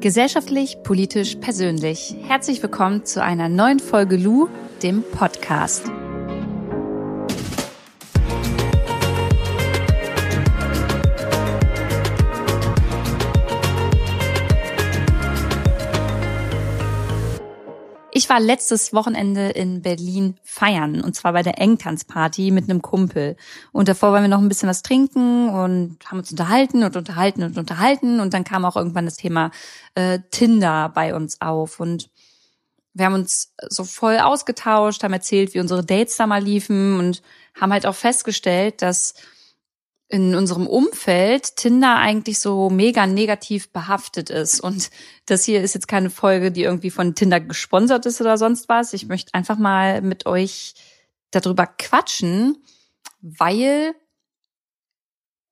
Gesellschaftlich, 0.00 0.82
politisch, 0.82 1.34
persönlich. 1.36 2.16
Herzlich 2.26 2.62
willkommen 2.62 3.04
zu 3.04 3.22
einer 3.22 3.50
neuen 3.50 3.80
Folge 3.80 4.16
Lu, 4.16 4.48
dem 4.82 5.02
Podcast. 5.02 5.90
Ich 18.20 18.28
war 18.28 18.38
letztes 18.38 18.92
Wochenende 18.92 19.48
in 19.48 19.80
Berlin 19.80 20.36
feiern 20.42 21.00
und 21.00 21.14
zwar 21.14 21.32
bei 21.32 21.42
der 21.42 21.58
Engtanzparty 21.58 22.50
mit 22.50 22.68
einem 22.68 22.82
Kumpel. 22.82 23.34
Und 23.72 23.88
davor 23.88 24.12
wollen 24.12 24.24
wir 24.24 24.28
noch 24.28 24.42
ein 24.42 24.48
bisschen 24.50 24.68
was 24.68 24.82
trinken 24.82 25.48
und 25.48 25.96
haben 26.04 26.18
uns 26.18 26.30
unterhalten 26.30 26.84
und 26.84 26.96
unterhalten 26.96 27.42
und 27.42 27.56
unterhalten 27.56 28.20
und 28.20 28.34
dann 28.34 28.44
kam 28.44 28.66
auch 28.66 28.76
irgendwann 28.76 29.06
das 29.06 29.16
Thema 29.16 29.52
äh, 29.94 30.18
Tinder 30.30 30.90
bei 30.90 31.14
uns 31.14 31.40
auf 31.40 31.80
und 31.80 32.10
wir 32.92 33.06
haben 33.06 33.14
uns 33.14 33.54
so 33.70 33.84
voll 33.84 34.18
ausgetauscht, 34.18 35.02
haben 35.02 35.14
erzählt, 35.14 35.54
wie 35.54 35.60
unsere 35.60 35.82
Dates 35.82 36.18
da 36.18 36.26
mal 36.26 36.42
liefen 36.44 36.98
und 36.98 37.22
haben 37.58 37.72
halt 37.72 37.86
auch 37.86 37.94
festgestellt, 37.94 38.82
dass 38.82 39.14
in 40.10 40.34
unserem 40.34 40.66
Umfeld 40.66 41.56
Tinder 41.56 41.96
eigentlich 41.96 42.40
so 42.40 42.68
mega 42.68 43.06
negativ 43.06 43.72
behaftet 43.72 44.28
ist. 44.28 44.60
Und 44.60 44.90
das 45.26 45.44
hier 45.44 45.62
ist 45.62 45.74
jetzt 45.74 45.86
keine 45.86 46.10
Folge, 46.10 46.50
die 46.50 46.64
irgendwie 46.64 46.90
von 46.90 47.14
Tinder 47.14 47.38
gesponsert 47.38 48.06
ist 48.06 48.20
oder 48.20 48.36
sonst 48.36 48.68
was. 48.68 48.92
Ich 48.92 49.06
möchte 49.06 49.34
einfach 49.34 49.56
mal 49.56 50.02
mit 50.02 50.26
euch 50.26 50.74
darüber 51.30 51.66
quatschen, 51.66 52.58
weil 53.20 53.94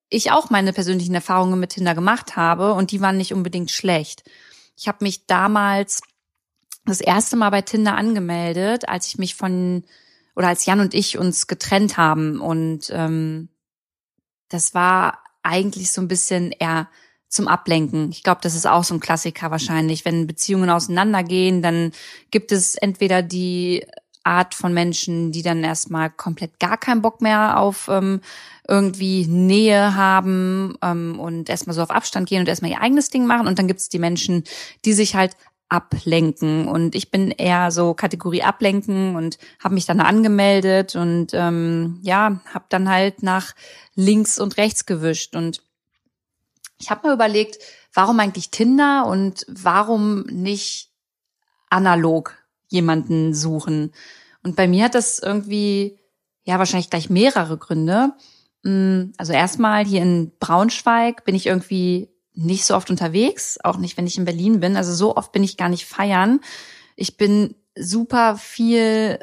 ich 0.09 0.33
auch 0.33 0.51
meine 0.51 0.73
persönlichen 0.73 1.15
Erfahrungen 1.15 1.61
mit 1.61 1.70
Tinder 1.70 1.95
gemacht 1.95 2.34
habe 2.34 2.73
und 2.75 2.91
die 2.91 3.01
waren 3.01 3.17
nicht 3.17 3.33
unbedingt 3.33 3.70
schlecht. 3.70 4.25
Ich 4.77 4.89
habe 4.89 5.05
mich 5.05 5.27
damals 5.27 6.01
das 6.84 7.01
erste 7.01 7.37
Mal 7.37 7.50
bei 7.50 7.62
Tinder 7.62 7.97
angemeldet, 7.97 8.89
als 8.89 9.06
ich 9.06 9.19
mich 9.19 9.37
von 9.37 9.84
oder 10.34 10.48
als 10.48 10.67
Jan 10.67 10.81
und 10.81 10.95
ich 10.95 11.17
uns 11.17 11.47
getrennt 11.47 11.97
haben 11.97 12.41
und 12.41 12.91
ähm, 12.93 13.50
das 14.48 14.74
war 14.74 15.18
eigentlich 15.42 15.91
so 15.91 16.00
ein 16.00 16.08
bisschen 16.08 16.52
eher 16.52 16.88
zum 17.28 17.46
Ablenken. 17.46 18.10
Ich 18.10 18.22
glaube, 18.22 18.41
das 18.42 18.54
ist 18.54 18.66
auch 18.66 18.84
so 18.84 18.94
ein 18.94 19.00
Klassiker 19.00 19.50
wahrscheinlich. 19.50 20.04
Wenn 20.04 20.27
Beziehungen 20.27 20.70
auseinandergehen, 20.70 21.62
dann 21.62 21.92
gibt 22.30 22.52
es 22.52 22.74
entweder 22.74 23.22
die 23.22 23.86
Art 24.24 24.54
von 24.54 24.74
Menschen, 24.74 25.32
die 25.32 25.42
dann 25.42 25.64
erstmal 25.64 26.10
komplett 26.10 26.58
gar 26.58 26.76
keinen 26.76 27.02
Bock 27.02 27.20
mehr 27.20 27.58
auf 27.58 27.88
ähm, 27.88 28.20
irgendwie 28.66 29.26
Nähe 29.26 29.94
haben 29.94 30.76
ähm, 30.82 31.19
und 31.19 31.48
erstmal 31.48 31.74
so 31.74 31.82
auf 31.82 31.91
Abstand 31.91 32.28
gehen 32.28 32.41
und 32.41 32.48
erstmal 32.48 32.70
ihr 32.70 32.80
eigenes 32.80 33.10
Ding 33.10 33.26
machen. 33.26 33.46
Und 33.46 33.58
dann 33.58 33.69
gibt 33.69 33.80
es 33.80 33.88
die 33.88 33.98
Menschen, 33.98 34.44
die 34.84 34.92
sich 34.92 35.14
halt 35.14 35.34
ablenken. 35.69 36.69
Und 36.69 36.94
ich 36.94 37.11
bin 37.11 37.30
eher 37.30 37.70
so 37.70 37.94
Kategorie 37.94 38.42
ablenken 38.42 39.16
und 39.16 39.38
habe 39.62 39.75
mich 39.75 39.86
dann 39.86 40.00
angemeldet 40.00 40.97
und 40.97 41.28
ähm, 41.33 41.98
ja, 42.02 42.41
habe 42.52 42.64
dann 42.69 42.88
halt 42.88 43.22
nach 43.22 43.55
links 43.94 44.38
und 44.38 44.56
rechts 44.56 44.86
gewischt. 44.86 45.36
Und 45.36 45.62
ich 46.80 46.91
habe 46.91 47.08
mir 47.08 47.14
überlegt, 47.14 47.58
warum 47.92 48.20
eigentlich 48.20 48.50
Tinder 48.50 49.06
und 49.06 49.44
warum 49.48 50.22
nicht 50.22 50.91
analog 51.70 52.34
jemanden 52.69 53.34
suchen. 53.34 53.92
Und 54.42 54.56
bei 54.56 54.69
mir 54.69 54.84
hat 54.84 54.94
das 54.94 55.19
irgendwie, 55.19 55.98
ja, 56.44 56.58
wahrscheinlich 56.58 56.91
gleich 56.91 57.10
mehrere 57.10 57.58
Gründe. 57.58 58.12
Mm, 58.62 59.10
also 59.16 59.32
erstmal 59.32 59.84
hier 59.84 60.03
in 60.03 60.32
Braunschweig 60.38 61.25
bin 61.25 61.34
ich 61.34 61.47
irgendwie 61.47 62.08
nicht 62.39 62.64
so 62.64 62.77
oft 62.77 62.89
unterwegs, 62.91 63.58
auch 63.64 63.78
nicht, 63.78 63.97
wenn 63.97 64.06
ich 64.06 64.17
in 64.17 64.25
Berlin 64.25 64.61
bin. 64.61 64.77
Also 64.77 64.94
so 64.94 65.17
oft 65.17 65.33
bin 65.33 65.42
ich 65.42 65.56
gar 65.56 65.69
nicht 65.69 65.86
feiern. 65.86 66.41
Ich 66.94 67.17
bin 67.17 67.56
super 67.77 68.36
viel 68.36 69.19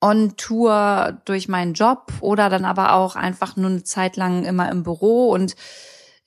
on 0.00 0.36
Tour 0.36 1.20
durch 1.24 1.48
meinen 1.48 1.74
Job 1.74 2.12
oder 2.20 2.50
dann 2.50 2.64
aber 2.64 2.94
auch 2.94 3.16
einfach 3.16 3.56
nur 3.56 3.70
eine 3.70 3.84
Zeit 3.84 4.16
lang 4.16 4.44
immer 4.44 4.70
im 4.70 4.82
Büro 4.82 5.30
und 5.30 5.54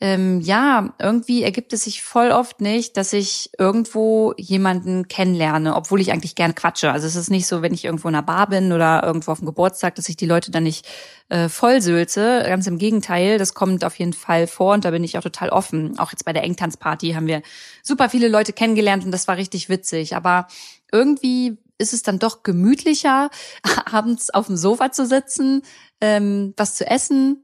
ähm, 0.02 0.40
ja, 0.40 0.94
irgendwie 0.98 1.44
ergibt 1.44 1.74
es 1.74 1.84
sich 1.84 2.02
voll 2.02 2.32
oft 2.32 2.62
nicht, 2.62 2.96
dass 2.96 3.12
ich 3.12 3.50
irgendwo 3.58 4.34
jemanden 4.38 5.10
kennenlerne, 5.10 5.76
obwohl 5.76 6.00
ich 6.00 6.14
eigentlich 6.14 6.36
gern 6.36 6.56
quatsche. 6.56 6.90
Also 6.90 7.06
es 7.06 7.18
ist 7.18 7.30
nicht 7.30 7.48
so, 7.48 7.62
wenn 7.62 7.74
ich 7.74 7.84
irgendwo 7.84 8.08
in 8.08 8.16
einer 8.16 8.24
Bar 8.24 8.48
bin 8.48 8.72
oder 8.72 9.04
irgendwo 9.04 9.32
auf 9.32 9.40
dem 9.40 9.46
Geburtstag, 9.46 9.96
dass 9.96 10.08
ich 10.08 10.16
die 10.16 10.26
Leute 10.26 10.52
dann 10.52 10.64
nicht 10.64 10.88
äh, 11.28 11.50
vollsülze. 11.50 12.44
Ganz 12.46 12.66
im 12.68 12.78
Gegenteil, 12.78 13.38
das 13.38 13.54
kommt 13.54 13.84
auf 13.84 14.00
jeden 14.00 14.14
Fall 14.14 14.48
vor 14.48 14.74
und 14.74 14.86
da 14.86 14.92
bin 14.92 15.04
ich 15.04 15.18
auch 15.18 15.24
total 15.24 15.50
offen. 15.50 16.00
Auch 16.00 16.12
jetzt 16.12 16.24
bei 16.24 16.32
der 16.32 16.44
Engtanzparty 16.44 17.12
haben 17.12 17.28
wir 17.28 17.42
super 17.84 18.10
viele 18.10 18.30
Leute 18.30 18.54
kennengelernt 18.54 19.04
und 19.04 19.12
das 19.12 19.28
war 19.28 19.36
richtig 19.36 19.68
witzig. 19.68 20.16
Aber 20.16 20.48
irgendwie 20.94 21.58
ist 21.78 21.92
es 21.92 22.04
dann 22.04 22.20
doch 22.20 22.44
gemütlicher, 22.44 23.30
abends 23.92 24.30
auf 24.30 24.48
dem 24.48 24.56
Sofa 24.56 24.94
zu 24.94 25.06
sitzen, 25.06 25.62
ähm, 26.00 26.54
was 26.56 26.76
zu 26.76 26.88
essen, 26.88 27.44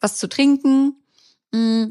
was 0.00 0.18
zu 0.18 0.28
trinken 0.28 0.96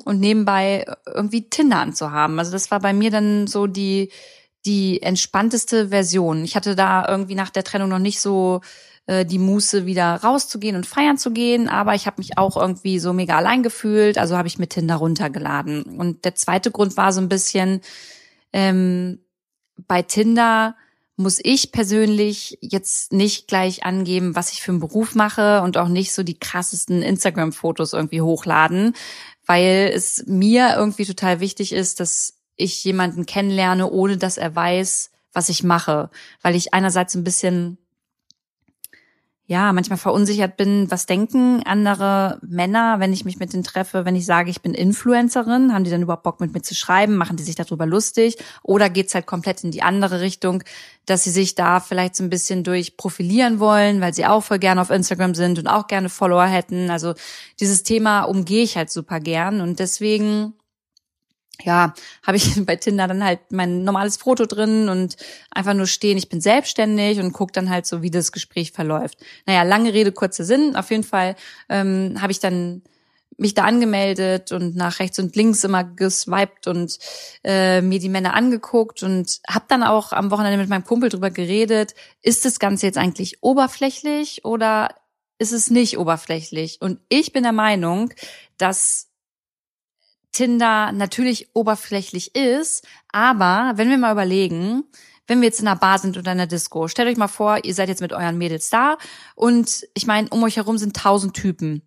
und 0.03 0.19
nebenbei 0.19 0.85
irgendwie 1.06 1.50
Tinder 1.50 1.78
anzuhaben. 1.78 2.40
Also 2.40 2.51
das 2.51 2.72
war 2.72 2.79
bei 2.79 2.94
mir 2.94 3.12
dann 3.12 3.47
so 3.47 3.68
die 3.68 4.12
die 4.66 5.01
entspannteste 5.01 5.90
Version. 5.90 6.44
Ich 6.46 6.56
hatte 6.56 6.75
da 6.75 7.06
irgendwie 7.07 7.35
nach 7.35 7.50
der 7.50 7.66
Trennung 7.66 7.90
noch 7.90 8.00
nicht 8.00 8.22
so 8.22 8.62
äh, 9.07 9.25
die 9.25 9.40
Muße 9.40 9.85
wieder 9.85 10.16
rauszugehen 10.16 10.78
und 10.78 10.85
feiern 10.85 11.18
zu 11.18 11.31
gehen, 11.31 11.68
aber 11.68 11.96
ich 11.96 12.06
habe 12.06 12.19
mich 12.19 12.38
auch 12.38 12.56
irgendwie 12.56 13.00
so 13.00 13.12
mega 13.12 13.35
allein 13.35 13.62
gefühlt, 13.62 14.18
also 14.18 14.38
habe 14.38 14.47
ich 14.47 14.59
mir 14.59 14.69
Tinder 14.69 14.96
runtergeladen. 14.96 15.84
Und 15.84 16.23
der 16.23 16.35
zweite 16.35 16.72
Grund 16.72 16.96
war 16.96 17.12
so 17.12 17.19
ein 17.19 17.28
bisschen 17.28 17.81
ähm, 18.53 19.19
bei 19.88 20.02
Tinder 20.02 20.75
muss 21.16 21.40
ich 21.44 21.72
persönlich 21.72 22.57
jetzt 22.62 23.13
nicht 23.13 23.47
gleich 23.47 23.85
angeben, 23.85 24.35
was 24.35 24.52
ich 24.52 24.62
für 24.62 24.72
einen 24.72 24.79
Beruf 24.79 25.13
mache 25.13 25.62
und 25.62 25.78
auch 25.78 25.88
nicht 25.88 26.12
so 26.12 26.23
die 26.23 26.40
krassesten 26.40 27.03
Instagram-Fotos 27.03 27.94
irgendwie 27.94 28.22
hochladen, 28.22 28.94
weil 29.46 29.92
es 29.94 30.24
mir 30.28 30.76
irgendwie 30.78 31.06
total 31.06 31.40
wichtig 31.40 31.74
ist, 31.74 32.00
dass 32.00 32.40
ich 32.56 32.84
jemanden 32.84 33.26
kennenlerne, 33.26 33.90
ohne 33.90 34.18
dass 34.18 34.38
er 34.38 34.56
weiß, 34.56 35.12
was 35.34 35.50
ich 35.50 35.64
mache, 35.64 36.09
weil 36.42 36.56
ich 36.56 36.74
einerseits 36.74 37.16
ein 37.16 37.24
bisschen 37.24 37.78
ja, 39.53 39.72
manchmal 39.72 40.00
verunsichert 40.00 40.58
bin, 40.58 40.90
was 40.90 41.06
denken 41.06 41.62
andere 41.64 42.40
Männer, 42.41 43.00
wenn 43.00 43.14
ich 43.14 43.24
mich 43.24 43.38
mit 43.38 43.53
denen 43.53 43.64
treffe, 43.64 44.03
wenn 44.03 44.16
ich 44.16 44.25
sage, 44.25 44.50
ich 44.50 44.64
bin 44.64 44.74
Influencerin, 44.74 45.72
haben 45.72 45.84
die 45.84 45.91
dann 45.91 46.02
überhaupt 46.02 46.24
Bock 46.24 46.40
mit 46.40 46.56
mir 46.56 46.64
zu 46.64 46.74
schreiben, 46.74 47.18
machen 47.18 47.38
die 47.38 47.44
sich 47.44 47.53
darüber 47.53 47.86
lustig 47.86 48.38
oder 48.64 48.90
geht's 48.90 49.14
halt 49.14 49.28
komplett 49.28 49.64
in 49.64 49.69
die 49.69 49.84
andere 49.84 50.22
Richtung, 50.22 50.64
dass 51.06 51.24
sie 51.24 51.30
sich 51.30 51.53
da 51.53 51.80
vielleicht 51.80 52.16
so 52.16 52.24
ein 52.24 52.31
bisschen 52.31 52.64
durch 52.64 52.97
profilieren 52.97 53.59
wollen, 53.59 54.02
weil 54.02 54.16
sie 54.16 54.25
auch 54.25 54.44
voll 54.44 54.58
gerne 54.58 54.81
auf 54.81 54.90
Instagram 54.90 55.36
sind 55.36 55.59
und 55.59 55.68
auch 55.68 55.85
gerne 55.85 56.09
Follower 56.09 56.47
hätten. 56.47 56.90
Also 56.90 57.14
dieses 57.59 57.84
Thema 57.84 58.24
umgehe 58.24 58.64
ich 58.64 58.75
halt 58.75 58.90
super 58.90 59.20
gern 59.20 59.62
und 59.62 59.78
deswegen 59.78 60.56
ja, 61.62 61.94
habe 62.25 62.38
ich 62.38 62.53
bei 62.66 62.75
Tinder 62.75 63.08
dann 63.08 63.24
halt 63.24 63.52
mein 63.52 63.84
normales 63.84 64.18
Foto 64.18 64.46
drin 64.46 64.90
und 64.90 65.16
einfach 65.52 65.74
nur 65.74 65.88
stehen, 65.88 66.18
ich 66.18 66.30
bin 66.30 66.41
selbstständig 66.41 67.19
und 67.19 67.34
guck 67.34 67.53
dann 67.53 67.69
halt 67.69 67.86
so, 67.86 68.02
wie 68.02 68.12
das 68.12 68.31
Gespräch 68.31 68.72
verläuft. 68.72 69.18
Naja, 69.46 69.64
lange 69.64 69.94
Rede, 69.94 70.12
kurzer 70.12 70.44
Sinn. 70.44 70.75
Auf 70.75 70.90
jeden 70.91 71.03
Fall 71.03 71.36
ähm, 71.69 72.18
habe 72.19 72.31
ich 72.31 72.40
dann 72.40 72.81
mich 73.38 73.53
da 73.56 73.64
angemeldet 73.64 74.52
und 74.52 74.75
nach 74.75 75.00
rechts 75.00 75.18
und 75.18 75.36
links 75.36 75.64
immer 75.64 75.84
geswiped 75.84 76.68
und 76.68 76.97
äh, 77.44 77.81
mir 77.81 78.00
die 78.00 78.09
Männer 78.09 78.35
angeguckt 78.35 79.02
und 79.02 79.41
habe 79.47 79.66
dann 79.68 79.84
auch 79.84 80.12
am 80.12 80.30
Wochenende 80.30 80.58
mit 80.58 80.70
meinem 80.70 80.84
Kumpel 80.84 81.09
drüber 81.09 81.31
geredet, 81.31 81.96
ist 82.22 82.46
das 82.46 82.59
Ganze 82.59 82.85
jetzt 82.85 82.97
eigentlich 82.97 83.41
oberflächlich 83.41 84.46
oder 84.46 84.96
ist 85.40 85.52
es 85.52 85.70
nicht 85.70 85.97
oberflächlich? 85.97 86.80
Und 86.80 87.00
ich 87.09 87.34
bin 87.34 87.44
der 87.44 87.53
Meinung, 87.53 88.14
dass 88.58 89.09
Tinder 90.34 90.92
natürlich 90.92 91.50
oberflächlich 91.54 92.36
ist, 92.36 92.86
aber 93.12 93.74
wenn 93.76 93.90
wir 93.90 93.97
mal 93.97 94.12
überlegen, 94.12 94.84
wenn 95.28 95.40
wir 95.40 95.47
jetzt 95.47 95.62
in 95.62 95.68
einer 95.68 95.80
Bar 95.80 96.00
sind 96.00 96.18
oder 96.18 96.34
in 96.34 96.40
einer 96.40 96.47
Disco, 96.47 96.90
stellt 96.90 97.08
euch 97.08 97.18
mal 97.18 97.30
vor, 97.30 97.64
ihr 97.64 97.74
seid 97.74 97.88
jetzt 97.88 98.02
mit 98.02 98.12
euren 98.12 98.38
Mädels 98.38 98.70
da 98.70 98.97
und 99.35 99.88
ich 99.94 100.06
meine, 100.06 100.28
um 100.30 100.44
euch 100.44 100.58
herum 100.58 100.78
sind 100.78 100.96
tausend 100.96 101.34
Typen. 101.34 101.82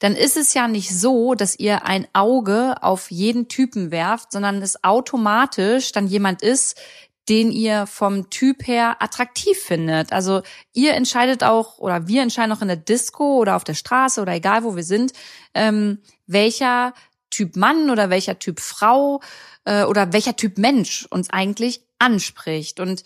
Dann 0.00 0.16
ist 0.16 0.36
es 0.36 0.54
ja 0.54 0.66
nicht 0.66 0.90
so, 0.90 1.34
dass 1.34 1.58
ihr 1.58 1.84
ein 1.84 2.08
Auge 2.14 2.82
auf 2.82 3.10
jeden 3.10 3.48
Typen 3.48 3.90
werft, 3.90 4.32
sondern 4.32 4.62
es 4.62 4.82
automatisch 4.82 5.92
dann 5.92 6.06
jemand 6.06 6.42
ist, 6.42 6.80
den 7.28 7.52
ihr 7.52 7.86
vom 7.86 8.28
Typ 8.30 8.66
her 8.66 8.96
attraktiv 9.00 9.56
findet. 9.56 10.12
Also 10.12 10.42
ihr 10.72 10.94
entscheidet 10.94 11.44
auch 11.44 11.78
oder 11.78 12.08
wir 12.08 12.22
entscheiden 12.22 12.50
auch 12.50 12.62
in 12.62 12.68
der 12.68 12.76
Disco 12.76 13.36
oder 13.36 13.56
auf 13.56 13.62
der 13.62 13.74
Straße 13.74 14.20
oder 14.20 14.32
egal 14.32 14.64
wo 14.64 14.74
wir 14.74 14.82
sind, 14.82 15.12
ähm, 15.54 15.98
welcher 16.26 16.92
Typ 17.30 17.56
Mann 17.56 17.90
oder 17.90 18.10
welcher 18.10 18.38
Typ 18.38 18.60
Frau 18.60 19.20
äh, 19.64 19.84
oder 19.84 20.12
welcher 20.12 20.36
Typ 20.36 20.58
Mensch 20.58 21.06
uns 21.10 21.30
eigentlich 21.30 21.80
anspricht. 21.98 22.80
Und 22.80 23.04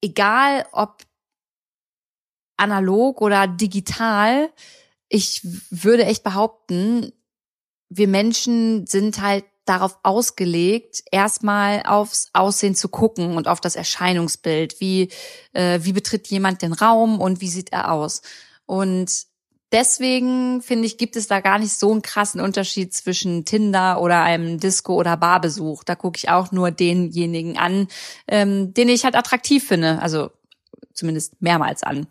egal 0.00 0.66
ob 0.72 1.02
analog 2.56 3.20
oder 3.20 3.46
digital, 3.46 4.50
ich 5.08 5.42
würde 5.70 6.04
echt 6.04 6.22
behaupten, 6.22 7.12
wir 7.88 8.08
Menschen 8.08 8.86
sind 8.86 9.20
halt 9.20 9.44
darauf 9.64 9.98
ausgelegt, 10.02 11.02
erstmal 11.10 11.82
aufs 11.84 12.30
Aussehen 12.32 12.74
zu 12.74 12.88
gucken 12.88 13.36
und 13.36 13.46
auf 13.46 13.60
das 13.60 13.76
Erscheinungsbild. 13.76 14.80
Wie, 14.80 15.10
äh, 15.52 15.80
wie 15.82 15.92
betritt 15.92 16.28
jemand 16.28 16.62
den 16.62 16.72
Raum 16.72 17.20
und 17.20 17.40
wie 17.40 17.48
sieht 17.48 17.72
er 17.72 17.92
aus? 17.92 18.22
Und 18.66 19.26
deswegen 19.72 20.62
finde 20.62 20.86
ich, 20.86 20.98
gibt 20.98 21.16
es 21.16 21.26
da 21.26 21.40
gar 21.40 21.58
nicht 21.58 21.72
so 21.72 21.90
einen 21.90 22.02
krassen 22.02 22.40
Unterschied 22.40 22.92
zwischen 22.92 23.44
Tinder 23.44 24.00
oder 24.00 24.22
einem 24.22 24.60
Disco- 24.60 24.96
oder 24.96 25.16
Barbesuch. 25.16 25.84
Da 25.84 25.94
gucke 25.94 26.18
ich 26.18 26.28
auch 26.28 26.52
nur 26.52 26.70
denjenigen 26.70 27.58
an, 27.58 27.88
ähm, 28.28 28.74
den 28.74 28.88
ich 28.88 29.04
halt 29.04 29.16
attraktiv 29.16 29.66
finde. 29.66 30.00
Also 30.00 30.30
zumindest 30.92 31.40
mehrmals 31.40 31.82
an. 31.82 32.06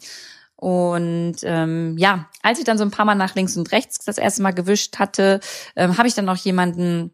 Und 0.55 1.37
ähm, 1.43 1.97
ja, 1.97 2.29
als 2.43 2.59
ich 2.59 2.65
dann 2.65 2.77
so 2.77 2.83
ein 2.83 2.91
paar 2.91 3.05
Mal 3.05 3.15
nach 3.15 3.33
links 3.35 3.57
und 3.57 3.71
rechts 3.71 4.05
das 4.05 4.17
erste 4.17 4.43
Mal 4.43 4.51
gewischt 4.51 4.99
hatte, 4.99 5.39
ähm, 5.75 5.97
habe 5.97 6.07
ich 6.07 6.13
dann 6.13 6.29
auch 6.29 6.35
jemanden 6.35 7.11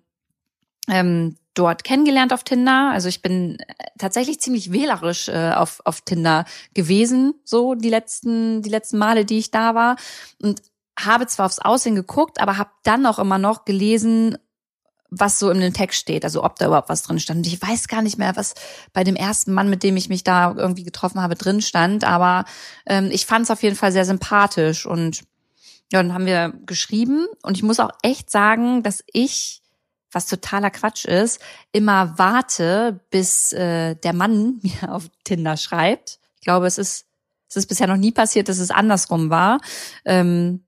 ähm, 0.88 1.38
dort 1.54 1.84
kennengelernt 1.84 2.34
auf 2.34 2.44
Tinder. 2.44 2.92
Also 2.94 3.10
ich 3.10 3.22
bin 3.22 3.60
äh, 3.60 3.74
tatsächlich 3.98 4.40
ziemlich 4.40 4.72
wählerisch 4.72 5.28
äh, 5.28 5.52
auf, 5.56 5.82
auf 5.86 6.02
Tinder 6.02 6.46
gewesen, 6.74 7.34
so 7.44 7.76
die 7.76 7.90
letzten, 7.90 8.62
die 8.62 8.70
letzten 8.70 8.98
Male, 8.98 9.26
die 9.26 9.40
ich 9.40 9.52
da 9.52 9.76
war. 9.76 9.98
Und 10.42 10.62
habe 11.00 11.28
zwar 11.28 11.46
aufs 11.46 11.60
Aussehen 11.60 11.96
geguckt, 11.96 12.40
aber 12.40 12.58
habe 12.58 12.72
dann 12.84 13.06
auch 13.06 13.20
immer 13.20 13.38
noch 13.38 13.66
gelesen, 13.66 14.38
was 15.10 15.40
so 15.40 15.50
in 15.50 15.62
dem 15.62 15.74
Text 15.74 16.00
steht, 16.00 16.26
also 16.26 16.44
ob 16.44 16.58
da 16.58 16.68
überhaupt 16.68 16.90
was 16.90 17.04
drin 17.04 17.20
stand. 17.20 17.40
Und 17.40 17.48
ich 17.48 17.62
weiß 17.62 17.88
gar 17.88 18.02
nicht 18.02 18.18
mehr, 18.18 18.36
was 18.36 18.56
bei 18.94 19.04
dem 19.04 19.16
ersten 19.16 19.54
Mann, 19.54 19.70
mit 19.70 19.84
dem 19.84 19.96
ich 19.96 20.10
mich 20.10 20.24
da 20.24 20.54
irgendwie 20.56 20.84
getroffen 20.84 21.22
habe, 21.22 21.36
drin 21.36 21.62
stand, 21.62 22.04
aber 22.04 22.46
ähm, 22.86 23.10
ich 23.12 23.26
fand 23.26 23.46
es 23.46 23.52
auf 23.52 23.64
jeden 23.64 23.76
Fall 23.76 23.92
sehr 23.92 24.06
sympathisch 24.06 24.86
und 24.86 25.22
ja, 25.92 26.04
dann 26.04 26.14
haben 26.14 26.26
wir 26.26 26.54
geschrieben 26.66 27.28
und 27.44 27.56
ich 27.56 27.64
muss 27.64 27.80
auch 27.80 27.92
echt 28.02 28.30
sagen, 28.30 28.84
dass 28.84 29.04
ich, 29.08 29.62
was 30.12 30.28
totaler 30.28 30.72
Quatsch 30.72 31.06
ist, 31.06 31.42
immer 31.72 32.18
warte, 32.18 33.02
bis 33.10 33.52
äh, 33.54 33.96
der 33.96 34.14
Mann 34.14 34.60
mir 34.64 34.94
auf 34.94 35.10
Tinder 35.24 35.58
schreibt. 35.58 36.20
Ich 36.36 36.42
glaube, 36.42 36.68
es 36.68 36.78
ist 36.78 37.08
es 37.50 37.56
ist 37.56 37.68
bisher 37.68 37.88
noch 37.88 37.98
nie 37.98 38.12
passiert, 38.12 38.50
dass 38.50 38.60
es 38.60 38.72
andersrum 38.72 39.30
war. 39.30 39.60
Ähm, 40.04 40.67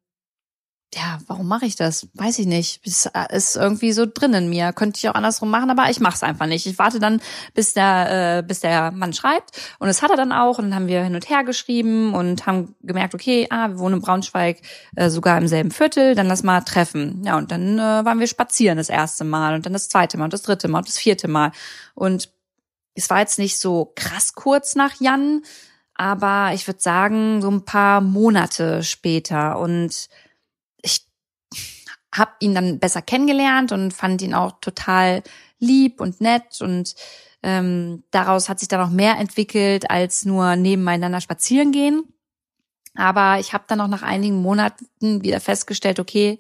ja, 0.96 1.20
warum 1.28 1.48
mache 1.48 1.66
ich 1.66 1.76
das? 1.76 2.08
Weiß 2.16 2.40
ich 2.40 2.48
nicht. 2.48 2.82
Es 2.84 3.06
äh, 3.06 3.36
ist 3.36 3.56
irgendwie 3.56 3.92
so 3.92 4.08
drin 4.12 4.34
in 4.34 4.50
mir. 4.50 4.74
Könnte 4.74 4.98
ich 4.98 5.08
auch 5.08 5.14
andersrum 5.14 5.52
machen, 5.52 5.70
aber 5.70 5.90
ich 5.90 6.00
mache 6.00 6.16
es 6.16 6.24
einfach 6.24 6.48
nicht. 6.48 6.66
Ich 6.66 6.80
warte 6.80 7.00
dann, 7.00 7.22
bis 7.54 7.74
der, 7.74 8.40
äh, 8.40 8.44
bis 8.44 8.62
der 8.62 8.92
Mann 8.92 9.14
schreibt. 9.14 9.52
Und 9.78 9.88
das 9.88 10.02
hat 10.02 10.10
er 10.10 10.18
dann 10.18 10.32
auch. 10.32 10.58
Und 10.58 10.66
dann 10.66 10.76
haben 10.76 10.88
wir 10.88 11.04
hin 11.04 11.14
und 11.14 11.30
her 11.30 11.44
geschrieben 11.44 12.16
und 12.16 12.48
haben 12.48 12.76
gemerkt, 12.82 13.14
okay, 13.14 13.46
ah, 13.52 13.70
wir 13.70 13.80
wohnen 13.80 13.96
in 13.96 14.02
Braunschweig, 14.02 14.62
äh, 14.96 15.10
sogar 15.10 15.38
im 15.38 15.48
selben 15.48 15.70
Viertel, 15.70 16.16
dann 16.16 16.28
lass 16.28 16.42
mal 16.42 16.62
treffen. 16.62 17.24
Ja, 17.24 17.38
und 17.38 17.52
dann 17.52 17.78
äh, 17.78 17.82
waren 17.82 18.20
wir 18.20 18.28
spazieren 18.28 18.78
das 18.78 18.90
erste 18.90 19.26
Mal 19.26 19.54
und 19.54 19.68
dann 19.68 19.74
das 19.74 19.90
zweite 19.90 20.18
Mal 20.18 20.26
und 20.26 20.34
das 20.34 20.42
dritte 20.42 20.68
Mal 20.68 20.80
und 20.80 20.88
das 20.88 20.98
vierte 20.98 21.28
Mal. 21.28 21.52
Und 21.94 22.30
es 22.96 23.12
war 23.12 23.20
jetzt 23.20 23.38
nicht 23.38 23.60
so 23.60 23.94
krass 23.96 24.34
kurz 24.34 24.74
nach 24.74 25.00
Jan, 25.00 25.44
aber 25.94 26.52
ich 26.54 26.66
würde 26.66 26.82
sagen, 26.82 27.42
so 27.42 27.52
ein 27.52 27.64
paar 27.64 28.02
Monate 28.02 28.84
später. 28.84 29.60
Und 29.60 30.10
habe 32.14 32.32
ihn 32.40 32.56
dann 32.56 32.80
besser 32.80 33.02
kennengelernt 33.02 33.72
und 33.72 33.94
fand 33.94 34.22
ihn 34.22 34.34
auch 34.34 34.60
total 34.62 35.24
lieb 35.60 36.02
und 36.02 36.22
nett 36.22 36.62
und 36.62 36.96
ähm, 37.44 38.04
daraus 38.12 38.50
hat 38.50 38.60
sich 38.60 38.68
dann 38.68 38.82
auch 38.82 38.90
mehr 38.90 39.18
entwickelt 39.18 39.90
als 39.90 40.26
nur 40.26 40.56
nebeneinander 40.56 41.22
spazieren 41.22 41.72
gehen. 41.72 42.04
Aber 42.96 43.40
ich 43.40 43.54
habe 43.54 43.64
dann 43.68 43.80
auch 43.82 43.88
nach 43.88 44.02
einigen 44.02 44.42
Monaten 44.42 44.88
wieder 45.24 45.40
festgestellt, 45.40 46.00
okay, 46.00 46.40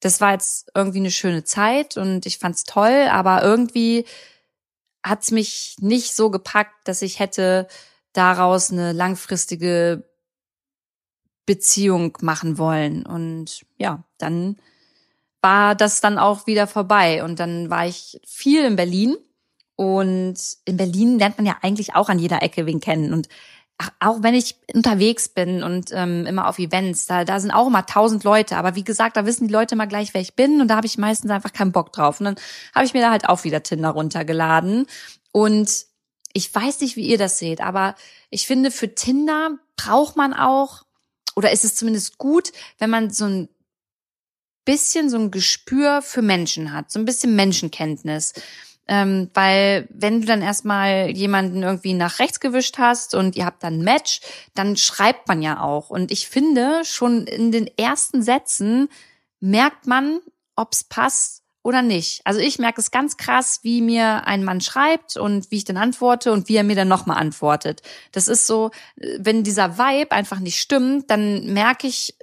das 0.00 0.20
war 0.20 0.32
jetzt 0.32 0.70
irgendwie 0.74 0.98
eine 0.98 1.10
schöne 1.10 1.44
Zeit 1.44 1.96
und 1.96 2.26
ich 2.26 2.38
fand's 2.38 2.64
toll, 2.64 3.08
aber 3.10 3.42
irgendwie 3.42 4.04
hat's 5.04 5.30
mich 5.30 5.76
nicht 5.80 6.14
so 6.14 6.30
gepackt, 6.30 6.88
dass 6.88 7.02
ich 7.02 7.20
hätte 7.20 7.68
daraus 8.12 8.70
eine 8.70 8.92
langfristige 8.92 10.04
Beziehung 11.46 12.18
machen 12.20 12.58
wollen. 12.58 13.06
Und 13.06 13.64
ja, 13.78 14.04
dann 14.18 14.56
war 15.42 15.74
das 15.74 16.00
dann 16.00 16.18
auch 16.18 16.46
wieder 16.46 16.66
vorbei. 16.66 17.22
Und 17.24 17.40
dann 17.40 17.68
war 17.68 17.86
ich 17.86 18.20
viel 18.24 18.64
in 18.64 18.76
Berlin. 18.76 19.16
Und 19.76 20.38
in 20.64 20.76
Berlin 20.76 21.18
lernt 21.18 21.38
man 21.38 21.46
ja 21.46 21.56
eigentlich 21.62 21.94
auch 21.94 22.08
an 22.08 22.18
jeder 22.18 22.42
Ecke 22.42 22.66
wen 22.66 22.80
kennen. 22.80 23.12
Und 23.12 23.28
auch 23.98 24.22
wenn 24.22 24.34
ich 24.34 24.56
unterwegs 24.72 25.28
bin 25.28 25.62
und 25.64 25.90
ähm, 25.92 26.26
immer 26.26 26.48
auf 26.48 26.58
Events, 26.58 27.06
da, 27.06 27.24
da 27.24 27.40
sind 27.40 27.50
auch 27.50 27.66
immer 27.66 27.84
tausend 27.84 28.22
Leute. 28.22 28.56
Aber 28.56 28.76
wie 28.76 28.84
gesagt, 28.84 29.16
da 29.16 29.26
wissen 29.26 29.48
die 29.48 29.52
Leute 29.52 29.74
immer 29.74 29.88
gleich, 29.88 30.14
wer 30.14 30.20
ich 30.20 30.34
bin. 30.34 30.60
Und 30.60 30.68
da 30.68 30.76
habe 30.76 30.86
ich 30.86 30.98
meistens 30.98 31.30
einfach 31.30 31.52
keinen 31.52 31.72
Bock 31.72 31.92
drauf. 31.92 32.20
Und 32.20 32.26
dann 32.26 32.36
habe 32.74 32.86
ich 32.86 32.94
mir 32.94 33.00
da 33.00 33.10
halt 33.10 33.28
auch 33.28 33.44
wieder 33.44 33.62
Tinder 33.62 33.90
runtergeladen. 33.90 34.86
Und 35.32 35.86
ich 36.32 36.54
weiß 36.54 36.80
nicht, 36.80 36.96
wie 36.96 37.06
ihr 37.06 37.18
das 37.18 37.38
seht, 37.38 37.60
aber 37.60 37.94
ich 38.30 38.46
finde, 38.46 38.70
für 38.70 38.94
Tinder 38.94 39.58
braucht 39.76 40.16
man 40.16 40.32
auch, 40.32 40.84
oder 41.36 41.52
ist 41.52 41.64
es 41.64 41.74
zumindest 41.74 42.18
gut, 42.18 42.52
wenn 42.78 42.90
man 42.90 43.10
so 43.10 43.26
ein 43.26 43.48
bisschen 44.64 45.10
so 45.10 45.18
ein 45.18 45.30
Gespür 45.30 46.02
für 46.02 46.22
Menschen 46.22 46.72
hat, 46.72 46.90
so 46.90 46.98
ein 46.98 47.04
bisschen 47.04 47.34
Menschenkenntnis. 47.36 48.32
Ähm, 48.88 49.30
weil 49.32 49.88
wenn 49.90 50.20
du 50.20 50.26
dann 50.26 50.42
erstmal 50.42 51.10
jemanden 51.10 51.62
irgendwie 51.62 51.94
nach 51.94 52.18
rechts 52.18 52.40
gewischt 52.40 52.78
hast 52.78 53.14
und 53.14 53.36
ihr 53.36 53.46
habt 53.46 53.62
dann 53.62 53.78
ein 53.78 53.84
Match, 53.84 54.20
dann 54.54 54.76
schreibt 54.76 55.28
man 55.28 55.40
ja 55.40 55.60
auch. 55.60 55.88
Und 55.88 56.10
ich 56.10 56.28
finde, 56.28 56.84
schon 56.84 57.26
in 57.26 57.52
den 57.52 57.68
ersten 57.78 58.22
Sätzen 58.22 58.88
merkt 59.40 59.86
man, 59.86 60.20
ob's 60.56 60.84
passt 60.84 61.42
oder 61.62 61.80
nicht. 61.82 62.22
Also 62.24 62.40
ich 62.40 62.58
merke 62.58 62.80
es 62.80 62.90
ganz 62.90 63.16
krass, 63.16 63.60
wie 63.62 63.82
mir 63.82 64.26
ein 64.26 64.42
Mann 64.42 64.60
schreibt 64.60 65.16
und 65.16 65.50
wie 65.50 65.58
ich 65.58 65.64
dann 65.64 65.76
antworte 65.76 66.32
und 66.32 66.48
wie 66.48 66.56
er 66.56 66.64
mir 66.64 66.74
dann 66.74 66.88
nochmal 66.88 67.18
antwortet. 67.18 67.82
Das 68.10 68.26
ist 68.26 68.48
so, 68.48 68.72
wenn 68.96 69.44
dieser 69.44 69.78
Vibe 69.78 70.10
einfach 70.10 70.40
nicht 70.40 70.60
stimmt, 70.60 71.08
dann 71.08 71.52
merke 71.52 71.86
ich 71.86 72.16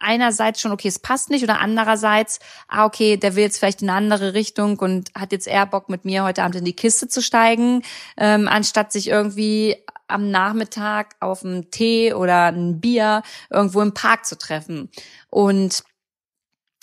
einerseits 0.00 0.60
schon, 0.60 0.72
okay, 0.72 0.88
es 0.88 0.98
passt 0.98 1.30
nicht, 1.30 1.42
oder 1.42 1.60
andererseits, 1.60 2.40
ah, 2.68 2.84
okay, 2.84 3.16
der 3.16 3.36
will 3.36 3.44
jetzt 3.44 3.58
vielleicht 3.58 3.82
in 3.82 3.90
eine 3.90 3.98
andere 3.98 4.34
Richtung 4.34 4.78
und 4.78 5.10
hat 5.14 5.32
jetzt 5.32 5.46
eher 5.46 5.66
Bock, 5.66 5.88
mit 5.88 6.04
mir 6.04 6.24
heute 6.24 6.42
Abend 6.42 6.56
in 6.56 6.64
die 6.64 6.76
Kiste 6.76 7.08
zu 7.08 7.22
steigen, 7.22 7.82
ähm, 8.16 8.48
anstatt 8.48 8.92
sich 8.92 9.08
irgendwie 9.08 9.76
am 10.06 10.30
Nachmittag 10.30 11.16
auf 11.20 11.44
einen 11.44 11.70
Tee 11.70 12.14
oder 12.14 12.46
ein 12.46 12.80
Bier 12.80 13.22
irgendwo 13.50 13.82
im 13.82 13.94
Park 13.94 14.24
zu 14.24 14.38
treffen. 14.38 14.90
Und 15.28 15.84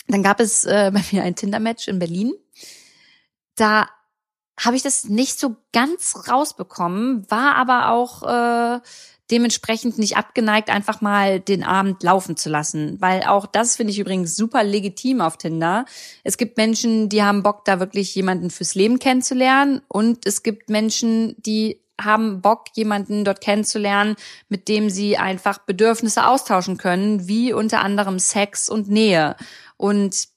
dann 0.08 0.22
gab 0.22 0.40
es 0.40 0.64
äh, 0.64 0.90
bei 0.94 1.02
mir 1.10 1.22
ein 1.22 1.34
Tinder-Match 1.34 1.88
in 1.88 1.98
Berlin. 1.98 2.32
Da 3.56 3.88
habe 4.58 4.76
ich 4.76 4.82
das 4.82 5.04
nicht 5.04 5.38
so 5.38 5.56
ganz 5.72 6.28
rausbekommen, 6.28 7.30
war 7.30 7.56
aber 7.56 7.90
auch 7.90 8.22
äh, 8.22 8.80
dementsprechend 9.30 9.98
nicht 9.98 10.16
abgeneigt, 10.16 10.70
einfach 10.70 11.00
mal 11.00 11.40
den 11.40 11.64
Abend 11.64 12.02
laufen 12.02 12.36
zu 12.36 12.48
lassen. 12.48 13.00
Weil 13.00 13.24
auch 13.24 13.46
das 13.46 13.76
finde 13.76 13.92
ich 13.92 13.98
übrigens 13.98 14.36
super 14.36 14.62
legitim 14.62 15.20
auf 15.20 15.36
Tinder. 15.36 15.84
Es 16.22 16.36
gibt 16.36 16.56
Menschen, 16.56 17.08
die 17.08 17.22
haben 17.22 17.42
Bock, 17.42 17.64
da 17.64 17.80
wirklich 17.80 18.14
jemanden 18.14 18.50
fürs 18.50 18.74
Leben 18.74 18.98
kennenzulernen. 18.98 19.82
Und 19.88 20.26
es 20.26 20.42
gibt 20.42 20.70
Menschen, 20.70 21.34
die 21.42 21.82
haben 22.00 22.40
Bock, 22.40 22.66
jemanden 22.74 23.24
dort 23.24 23.40
kennenzulernen, 23.40 24.16
mit 24.48 24.68
dem 24.68 24.90
sie 24.90 25.16
einfach 25.16 25.58
Bedürfnisse 25.58 26.26
austauschen 26.26 26.76
können, 26.76 27.26
wie 27.26 27.52
unter 27.52 27.80
anderem 27.80 28.18
Sex 28.18 28.68
und 28.68 28.88
Nähe. 28.88 29.34
Und 29.76 30.28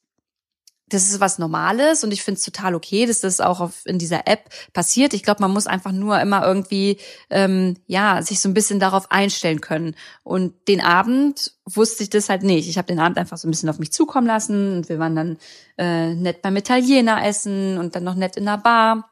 das 0.90 1.10
ist 1.10 1.20
was 1.20 1.40
Normales 1.40 2.04
und 2.04 2.12
ich 2.12 2.24
finde 2.24 2.38
es 2.40 2.46
total 2.46 2.76
okay, 2.76 3.06
dass 3.06 3.22
das 3.22 3.40
auch 3.40 3.60
auf, 3.60 3.86
in 3.86 4.00
dieser 4.00 4.28
App 4.28 4.50
passiert. 4.74 5.14
Ich 5.14 5.24
glaube, 5.24 5.42
man 5.42 5.52
muss 5.52 5.68
einfach 5.68 5.92
nur 5.92 6.20
immer 6.20 6.46
irgendwie 6.46 6.98
ähm, 7.30 7.78
ja 7.88 8.22
sich 8.22 8.40
so 8.40 8.50
ein 8.50 8.54
bisschen 8.54 8.80
darauf 8.80 9.12
einstellen 9.12 9.62
können. 9.62 9.96
Und 10.24 10.54
den 10.68 10.82
Abend 10.82 11.54
wusste 11.66 12.04
ich 12.04 12.10
das 12.10 12.30
halt 12.30 12.44
nicht. 12.44 12.68
Ich 12.68 12.78
habe 12.78 12.88
den 12.88 13.00
Abend 13.00 13.18
einfach 13.18 13.38
so 13.38 13.48
ein 13.48 13.52
bisschen 13.52 13.70
auf 13.70 13.80
mich 13.80 13.92
zukommen 13.92 14.28
lassen 14.28 14.78
und 14.78 14.90
wir 14.90 15.00
waren 15.00 15.16
dann 15.16 15.38
äh, 15.78 16.14
nett 16.14 16.42
beim 16.42 16.58
Italiener 16.58 17.26
essen 17.26 17.78
und 17.78 17.96
dann 17.96 18.04
noch 18.04 18.16
nett 18.16 18.36
in 18.36 18.46
der 18.46 18.58
Bar. 18.58 19.10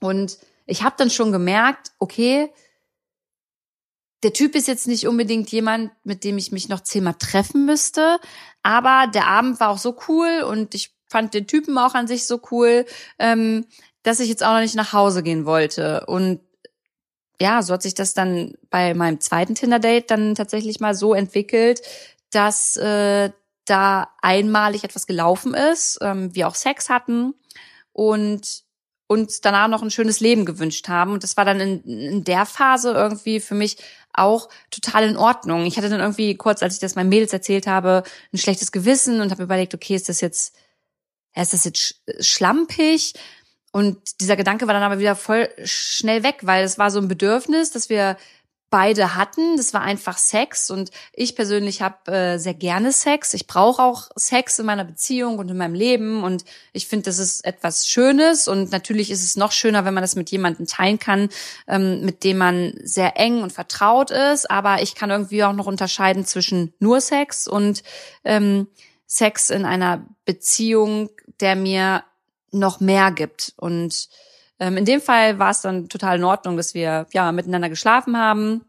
Und 0.00 0.38
ich 0.66 0.82
habe 0.82 0.94
dann 0.96 1.10
schon 1.10 1.32
gemerkt, 1.32 1.92
okay, 1.98 2.50
der 4.22 4.32
Typ 4.32 4.54
ist 4.54 4.68
jetzt 4.68 4.86
nicht 4.86 5.06
unbedingt 5.06 5.50
jemand, 5.50 5.90
mit 6.04 6.24
dem 6.24 6.38
ich 6.38 6.52
mich 6.52 6.68
noch 6.68 6.80
zehnmal 6.80 7.14
treffen 7.14 7.66
müsste, 7.66 8.18
aber 8.62 9.10
der 9.12 9.26
Abend 9.26 9.58
war 9.60 9.70
auch 9.70 9.78
so 9.78 9.96
cool 10.08 10.44
und 10.48 10.74
ich 10.74 10.94
fand 11.08 11.34
den 11.34 11.46
Typen 11.46 11.76
auch 11.78 11.94
an 11.94 12.06
sich 12.06 12.26
so 12.26 12.40
cool, 12.50 12.86
ähm, 13.18 13.66
dass 14.02 14.20
ich 14.20 14.28
jetzt 14.28 14.42
auch 14.42 14.52
noch 14.52 14.60
nicht 14.60 14.74
nach 14.74 14.92
Hause 14.92 15.22
gehen 15.22 15.44
wollte. 15.44 16.06
Und 16.06 16.40
ja, 17.40 17.62
so 17.62 17.74
hat 17.74 17.82
sich 17.82 17.94
das 17.94 18.14
dann 18.14 18.54
bei 18.70 18.94
meinem 18.94 19.20
zweiten 19.20 19.54
Tinder-Date 19.54 20.10
dann 20.10 20.34
tatsächlich 20.34 20.80
mal 20.80 20.94
so 20.94 21.12
entwickelt, 21.12 21.82
dass 22.30 22.76
äh, 22.76 23.30
da 23.64 24.08
einmalig 24.20 24.84
etwas 24.84 25.06
gelaufen 25.06 25.54
ist, 25.54 25.98
ähm, 26.00 26.34
wir 26.34 26.48
auch 26.48 26.54
Sex 26.54 26.88
hatten 26.88 27.34
und 27.92 28.64
uns 29.06 29.40
danach 29.40 29.68
noch 29.68 29.82
ein 29.82 29.90
schönes 29.90 30.20
Leben 30.20 30.44
gewünscht 30.44 30.88
haben. 30.88 31.12
Und 31.12 31.22
das 31.22 31.36
war 31.36 31.44
dann 31.44 31.60
in, 31.60 31.82
in 31.84 32.24
der 32.24 32.46
Phase 32.46 32.92
irgendwie 32.92 33.40
für 33.40 33.54
mich 33.54 33.76
auch 34.12 34.48
total 34.70 35.08
in 35.08 35.16
Ordnung. 35.16 35.64
Ich 35.66 35.76
hatte 35.76 35.88
dann 35.88 36.00
irgendwie 36.00 36.36
kurz, 36.36 36.62
als 36.62 36.74
ich 36.74 36.80
das 36.80 36.94
meinen 36.94 37.08
Mädels 37.08 37.32
erzählt 37.32 37.66
habe, 37.66 38.02
ein 38.32 38.38
schlechtes 38.38 38.72
Gewissen 38.72 39.20
und 39.20 39.30
habe 39.30 39.42
überlegt, 39.42 39.74
okay, 39.74 39.94
ist 39.94 40.08
das 40.08 40.20
jetzt 40.20 40.54
ist 41.34 41.52
das 41.52 41.64
jetzt 41.64 42.00
schlampig? 42.20 43.14
Und 43.72 44.20
dieser 44.20 44.36
Gedanke 44.36 44.66
war 44.66 44.74
dann 44.74 44.82
aber 44.82 44.98
wieder 44.98 45.16
voll 45.16 45.48
schnell 45.64 46.22
weg, 46.22 46.40
weil 46.42 46.64
es 46.64 46.78
war 46.78 46.90
so 46.90 46.98
ein 46.98 47.08
Bedürfnis, 47.08 47.70
dass 47.70 47.88
wir 47.88 48.18
beide 48.72 49.14
hatten. 49.14 49.58
Das 49.58 49.74
war 49.74 49.82
einfach 49.82 50.16
Sex 50.16 50.70
und 50.70 50.90
ich 51.12 51.36
persönlich 51.36 51.82
habe 51.82 52.10
äh, 52.10 52.38
sehr 52.38 52.54
gerne 52.54 52.90
Sex. 52.90 53.34
Ich 53.34 53.46
brauche 53.46 53.82
auch 53.82 54.08
Sex 54.16 54.58
in 54.58 54.66
meiner 54.66 54.84
Beziehung 54.84 55.38
und 55.38 55.50
in 55.50 55.58
meinem 55.58 55.74
Leben 55.74 56.24
und 56.24 56.44
ich 56.72 56.88
finde, 56.88 57.04
das 57.04 57.18
ist 57.18 57.44
etwas 57.44 57.86
Schönes 57.86 58.48
und 58.48 58.72
natürlich 58.72 59.10
ist 59.10 59.22
es 59.22 59.36
noch 59.36 59.52
schöner, 59.52 59.84
wenn 59.84 59.92
man 59.92 60.02
das 60.02 60.16
mit 60.16 60.30
jemandem 60.30 60.66
teilen 60.66 60.98
kann, 60.98 61.28
ähm, 61.68 62.00
mit 62.00 62.24
dem 62.24 62.38
man 62.38 62.72
sehr 62.82 63.20
eng 63.20 63.42
und 63.42 63.52
vertraut 63.52 64.10
ist. 64.10 64.50
Aber 64.50 64.82
ich 64.82 64.94
kann 64.94 65.10
irgendwie 65.10 65.44
auch 65.44 65.52
noch 65.52 65.66
unterscheiden 65.66 66.24
zwischen 66.24 66.72
nur 66.78 67.02
Sex 67.02 67.46
und 67.46 67.82
ähm, 68.24 68.68
Sex 69.06 69.50
in 69.50 69.66
einer 69.66 70.06
Beziehung, 70.24 71.10
der 71.40 71.56
mir 71.56 72.04
noch 72.52 72.80
mehr 72.80 73.12
gibt 73.12 73.52
und 73.58 74.08
ähm, 74.62 74.76
in 74.76 74.84
dem 74.84 75.00
Fall 75.00 75.40
war 75.40 75.50
es 75.50 75.60
dann 75.60 75.88
total 75.88 76.18
in 76.18 76.24
Ordnung, 76.24 76.56
dass 76.56 76.72
wir 76.72 77.06
ja 77.12 77.32
miteinander 77.32 77.68
geschlafen 77.68 78.16
haben 78.16 78.64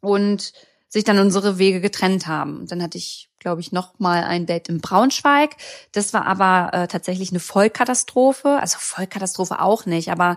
und 0.00 0.52
sich 0.88 1.02
dann 1.02 1.18
unsere 1.18 1.58
Wege 1.58 1.80
getrennt 1.80 2.28
haben. 2.28 2.68
Dann 2.68 2.80
hatte 2.80 2.98
ich, 2.98 3.28
glaube 3.40 3.60
ich, 3.60 3.72
noch 3.72 3.98
mal 3.98 4.22
ein 4.22 4.46
Date 4.46 4.68
in 4.68 4.80
Braunschweig. 4.80 5.56
Das 5.90 6.14
war 6.14 6.24
aber 6.24 6.72
äh, 6.72 6.86
tatsächlich 6.86 7.30
eine 7.30 7.40
Vollkatastrophe. 7.40 8.60
Also 8.60 8.78
Vollkatastrophe 8.78 9.60
auch 9.60 9.86
nicht, 9.86 10.12
aber 10.12 10.36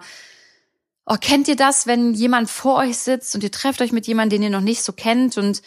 oh, 1.05 1.17
kennt 1.21 1.47
ihr 1.47 1.55
das, 1.55 1.85
wenn 1.85 2.15
jemand 2.15 2.49
vor 2.49 2.77
euch 2.77 2.97
sitzt 2.97 3.35
und 3.35 3.43
ihr 3.43 3.51
trefft 3.51 3.81
euch 3.81 3.91
mit 3.91 4.07
jemandem, 4.07 4.41
den 4.41 4.43
ihr 4.51 4.57
noch 4.57 4.65
nicht 4.65 4.81
so 4.81 4.93
kennt 4.93 5.37
und 5.37 5.61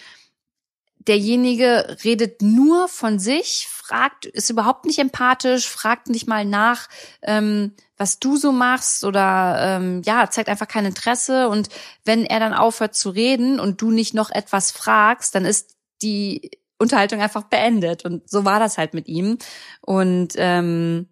derjenige 0.98 1.98
redet 2.02 2.42
nur 2.42 2.88
von 2.88 3.20
sich, 3.20 3.68
fragt, 3.70 4.24
ist 4.26 4.50
überhaupt 4.50 4.86
nicht 4.86 4.98
empathisch, 4.98 5.68
fragt 5.68 6.08
nicht 6.08 6.26
mal 6.26 6.44
nach, 6.44 6.88
ähm, 7.22 7.74
was 7.96 8.18
du 8.18 8.36
so 8.36 8.52
machst 8.52 9.04
oder 9.04 9.56
ähm, 9.60 10.02
ja, 10.04 10.28
zeigt 10.30 10.48
einfach 10.48 10.68
kein 10.68 10.84
Interesse. 10.84 11.48
Und 11.48 11.68
wenn 12.04 12.26
er 12.26 12.40
dann 12.40 12.54
aufhört 12.54 12.94
zu 12.94 13.10
reden 13.10 13.60
und 13.60 13.80
du 13.80 13.90
nicht 13.90 14.14
noch 14.14 14.30
etwas 14.30 14.70
fragst, 14.70 15.34
dann 15.34 15.44
ist 15.44 15.76
die 16.02 16.50
Unterhaltung 16.78 17.20
einfach 17.20 17.44
beendet. 17.44 18.04
Und 18.04 18.28
so 18.28 18.44
war 18.44 18.58
das 18.58 18.78
halt 18.78 18.94
mit 18.94 19.06
ihm. 19.06 19.38
Und 19.80 20.34
ähm, 20.36 21.08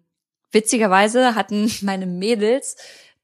witzigerweise 0.51 1.35
hatten 1.35 1.71
meine 1.81 2.05
Mädels 2.05 2.75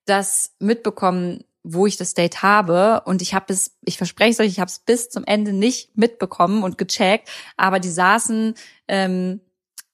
das 0.06 0.56
mitbekommen, 0.60 1.44
wo 1.64 1.86
ich 1.86 1.98
das 1.98 2.14
Date 2.14 2.42
habe 2.42 3.02
und 3.06 3.22
ich 3.22 3.34
habe 3.34 3.52
es, 3.52 3.78
ich 3.84 3.98
verspreche 3.98 4.32
es 4.32 4.40
euch, 4.40 4.48
ich 4.48 4.60
habe 4.60 4.70
es 4.70 4.80
bis 4.80 5.10
zum 5.10 5.24
Ende 5.26 5.52
nicht 5.52 5.96
mitbekommen 5.98 6.64
und 6.64 6.78
gecheckt, 6.78 7.30
aber 7.58 7.80
die 7.80 7.92
saßen 7.92 8.56
ähm, 8.88 9.42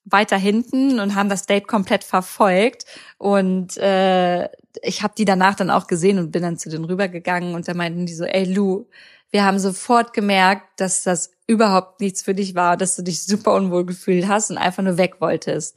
weiter 0.05 0.37
hinten 0.37 0.99
und 0.99 1.15
haben 1.15 1.29
das 1.29 1.45
Date 1.45 1.67
komplett 1.67 2.03
verfolgt 2.03 2.85
und 3.17 3.75
äh, 3.77 4.45
ich 4.83 5.01
habe 5.01 5.13
die 5.17 5.25
danach 5.25 5.55
dann 5.55 5.71
auch 5.71 5.87
gesehen 5.87 6.19
und 6.19 6.31
bin 6.31 6.43
dann 6.43 6.57
zu 6.57 6.69
denen 6.69 6.85
rübergegangen 6.85 7.55
und 7.55 7.67
da 7.67 7.73
meinten 7.73 8.05
die 8.05 8.13
so, 8.13 8.23
ey 8.23 8.45
Lou, 8.45 8.85
wir 9.31 9.43
haben 9.43 9.59
sofort 9.59 10.13
gemerkt, 10.13 10.79
dass 10.79 11.03
das 11.03 11.31
überhaupt 11.47 11.99
nichts 12.01 12.21
für 12.21 12.35
dich 12.35 12.55
war, 12.55 12.77
dass 12.77 12.95
du 12.95 13.01
dich 13.01 13.23
super 13.23 13.53
unwohl 13.53 13.85
gefühlt 13.85 14.27
hast 14.27 14.51
und 14.51 14.57
einfach 14.57 14.83
nur 14.83 14.97
weg 14.97 15.15
wolltest 15.19 15.75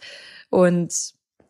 und 0.50 0.92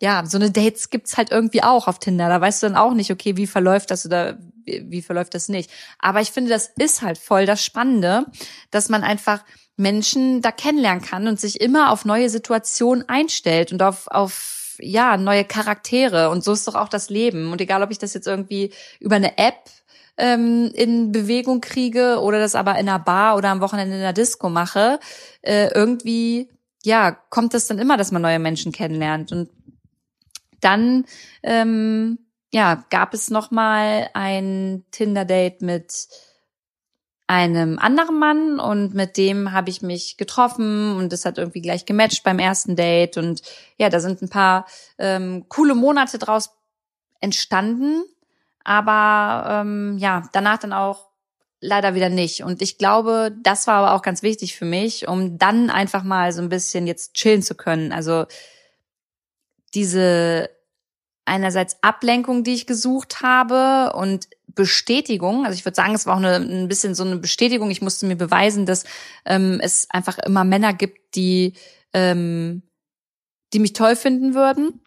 ja, 0.00 0.24
so 0.24 0.38
eine 0.38 0.50
Dates 0.50 0.90
gibt's 0.90 1.16
halt 1.16 1.32
irgendwie 1.32 1.62
auch 1.62 1.88
auf 1.88 1.98
Tinder. 1.98 2.28
Da 2.28 2.40
weißt 2.40 2.62
du 2.62 2.68
dann 2.68 2.76
auch 2.76 2.94
nicht, 2.94 3.10
okay, 3.10 3.36
wie 3.36 3.48
verläuft 3.48 3.90
das 3.90 4.06
oder 4.06 4.38
wie, 4.64 4.84
wie 4.88 5.02
verläuft 5.02 5.34
das 5.34 5.48
nicht. 5.48 5.70
Aber 5.98 6.20
ich 6.20 6.30
finde, 6.30 6.50
das 6.50 6.70
ist 6.76 7.02
halt 7.02 7.18
voll 7.18 7.46
das 7.46 7.64
Spannende, 7.64 8.26
dass 8.70 8.88
man 8.88 9.02
einfach 9.02 9.42
Menschen 9.78 10.42
da 10.42 10.50
kennenlernen 10.50 11.02
kann 11.02 11.28
und 11.28 11.40
sich 11.40 11.60
immer 11.60 11.90
auf 11.90 12.04
neue 12.04 12.28
Situationen 12.28 13.08
einstellt 13.08 13.72
und 13.72 13.82
auf, 13.82 14.08
auf 14.08 14.76
ja, 14.80 15.16
neue 15.16 15.44
Charaktere. 15.44 16.30
Und 16.30 16.44
so 16.44 16.52
ist 16.52 16.68
doch 16.68 16.74
auch 16.74 16.88
das 16.88 17.10
Leben. 17.10 17.52
Und 17.52 17.60
egal, 17.60 17.82
ob 17.82 17.90
ich 17.90 17.98
das 17.98 18.12
jetzt 18.12 18.26
irgendwie 18.26 18.72
über 19.00 19.16
eine 19.16 19.38
App 19.38 19.70
ähm, 20.16 20.70
in 20.74 21.12
Bewegung 21.12 21.60
kriege 21.60 22.20
oder 22.20 22.40
das 22.40 22.56
aber 22.56 22.72
in 22.72 22.88
einer 22.88 22.98
Bar 22.98 23.36
oder 23.36 23.50
am 23.50 23.60
Wochenende 23.60 23.94
in 23.94 24.02
einer 24.02 24.12
Disco 24.12 24.50
mache, 24.50 24.98
äh, 25.42 25.68
irgendwie 25.72 26.48
ja, 26.84 27.12
kommt 27.12 27.54
es 27.54 27.66
dann 27.66 27.78
immer, 27.78 27.96
dass 27.96 28.12
man 28.12 28.22
neue 28.22 28.38
Menschen 28.38 28.72
kennenlernt. 28.72 29.30
Und 29.30 29.50
dann 30.60 31.04
ähm, 31.42 32.18
ja, 32.52 32.84
gab 32.90 33.14
es 33.14 33.30
noch 33.30 33.50
mal 33.50 34.08
ein 34.14 34.84
Tinder-Date 34.90 35.62
mit 35.62 36.08
einem 37.28 37.78
anderen 37.78 38.18
Mann 38.18 38.58
und 38.58 38.94
mit 38.94 39.18
dem 39.18 39.52
habe 39.52 39.68
ich 39.68 39.82
mich 39.82 40.16
getroffen 40.16 40.96
und 40.96 41.12
es 41.12 41.26
hat 41.26 41.36
irgendwie 41.36 41.60
gleich 41.60 41.84
gematcht 41.84 42.24
beim 42.24 42.38
ersten 42.38 42.74
Date 42.74 43.18
und 43.18 43.42
ja, 43.76 43.90
da 43.90 44.00
sind 44.00 44.22
ein 44.22 44.30
paar 44.30 44.66
ähm, 44.96 45.44
coole 45.48 45.74
Monate 45.74 46.18
draus 46.18 46.50
entstanden, 47.20 48.02
aber 48.64 49.60
ähm, 49.60 49.98
ja, 49.98 50.22
danach 50.32 50.58
dann 50.58 50.72
auch 50.72 51.08
leider 51.60 51.94
wieder 51.94 52.08
nicht. 52.08 52.44
Und 52.44 52.62
ich 52.62 52.78
glaube, 52.78 53.36
das 53.42 53.66
war 53.66 53.74
aber 53.74 53.94
auch 53.94 54.02
ganz 54.02 54.22
wichtig 54.22 54.56
für 54.56 54.64
mich, 54.64 55.06
um 55.06 55.38
dann 55.38 55.68
einfach 55.68 56.04
mal 56.04 56.32
so 56.32 56.40
ein 56.40 56.48
bisschen 56.48 56.86
jetzt 56.86 57.14
chillen 57.14 57.42
zu 57.42 57.54
können. 57.54 57.92
Also 57.92 58.24
diese 59.74 60.48
einerseits 61.26 61.76
Ablenkung, 61.82 62.42
die 62.42 62.54
ich 62.54 62.66
gesucht 62.66 63.22
habe 63.22 63.94
und 63.94 64.28
Bestätigung. 64.54 65.44
Also 65.44 65.56
ich 65.56 65.64
würde 65.64 65.76
sagen, 65.76 65.94
es 65.94 66.06
war 66.06 66.14
auch 66.14 66.22
eine, 66.22 66.36
ein 66.36 66.68
bisschen 66.68 66.94
so 66.94 67.04
eine 67.04 67.16
Bestätigung. 67.16 67.70
Ich 67.70 67.82
musste 67.82 68.06
mir 68.06 68.16
beweisen, 68.16 68.66
dass 68.66 68.84
ähm, 69.24 69.60
es 69.62 69.88
einfach 69.90 70.18
immer 70.18 70.44
Männer 70.44 70.72
gibt, 70.72 71.14
die, 71.14 71.54
ähm, 71.92 72.62
die 73.52 73.58
mich 73.58 73.72
toll 73.72 73.96
finden 73.96 74.34
würden. 74.34 74.80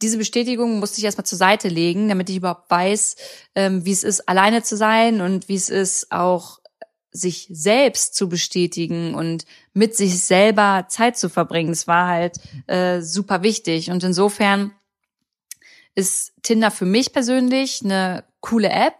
Diese 0.00 0.18
Bestätigung 0.18 0.78
musste 0.78 0.98
ich 0.98 1.04
erstmal 1.04 1.26
zur 1.26 1.38
Seite 1.38 1.68
legen, 1.68 2.08
damit 2.08 2.30
ich 2.30 2.36
überhaupt 2.36 2.70
weiß, 2.70 3.16
ähm, 3.54 3.84
wie 3.84 3.92
es 3.92 4.04
ist, 4.04 4.28
alleine 4.28 4.62
zu 4.62 4.76
sein 4.76 5.20
und 5.20 5.48
wie 5.48 5.56
es 5.56 5.70
ist, 5.70 6.12
auch 6.12 6.60
sich 7.10 7.48
selbst 7.50 8.14
zu 8.14 8.28
bestätigen 8.28 9.14
und 9.14 9.44
mit 9.72 9.96
sich 9.96 10.20
selber 10.20 10.86
Zeit 10.88 11.16
zu 11.16 11.28
verbringen. 11.28 11.70
Das 11.70 11.86
war 11.86 12.06
halt 12.06 12.38
äh, 12.66 13.00
super 13.00 13.42
wichtig. 13.42 13.90
Und 13.90 14.04
insofern 14.04 14.72
ist 15.98 16.32
Tinder 16.44 16.70
für 16.70 16.86
mich 16.86 17.12
persönlich 17.12 17.80
eine 17.82 18.22
coole 18.40 18.68
App, 18.68 18.94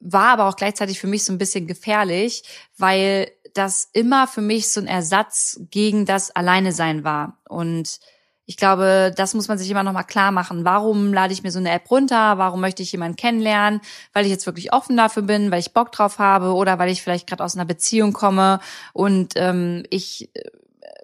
war 0.00 0.30
aber 0.30 0.48
auch 0.48 0.56
gleichzeitig 0.56 0.98
für 0.98 1.06
mich 1.06 1.22
so 1.24 1.32
ein 1.32 1.38
bisschen 1.38 1.68
gefährlich, 1.68 2.42
weil 2.76 3.30
das 3.54 3.88
immer 3.92 4.26
für 4.26 4.40
mich 4.40 4.68
so 4.68 4.80
ein 4.80 4.88
Ersatz 4.88 5.60
gegen 5.70 6.04
das 6.04 6.34
Alleine 6.34 6.72
sein 6.72 7.04
war. 7.04 7.38
Und 7.48 8.00
ich 8.44 8.56
glaube, 8.56 9.14
das 9.16 9.34
muss 9.34 9.46
man 9.46 9.56
sich 9.56 9.70
immer 9.70 9.84
noch 9.84 9.92
mal 9.92 10.02
klar 10.02 10.32
machen. 10.32 10.64
Warum 10.64 11.14
lade 11.14 11.32
ich 11.32 11.44
mir 11.44 11.52
so 11.52 11.60
eine 11.60 11.70
App 11.70 11.88
runter? 11.92 12.38
Warum 12.38 12.60
möchte 12.60 12.82
ich 12.82 12.90
jemanden 12.90 13.16
kennenlernen? 13.16 13.80
Weil 14.12 14.24
ich 14.24 14.32
jetzt 14.32 14.46
wirklich 14.46 14.72
offen 14.72 14.96
dafür 14.96 15.22
bin, 15.22 15.52
weil 15.52 15.60
ich 15.60 15.74
Bock 15.74 15.92
drauf 15.92 16.18
habe 16.18 16.54
oder 16.54 16.80
weil 16.80 16.90
ich 16.90 17.02
vielleicht 17.02 17.28
gerade 17.28 17.44
aus 17.44 17.54
einer 17.54 17.64
Beziehung 17.64 18.12
komme 18.12 18.58
und 18.92 19.34
ähm, 19.36 19.84
ich 19.90 20.28
äh, 20.34 20.42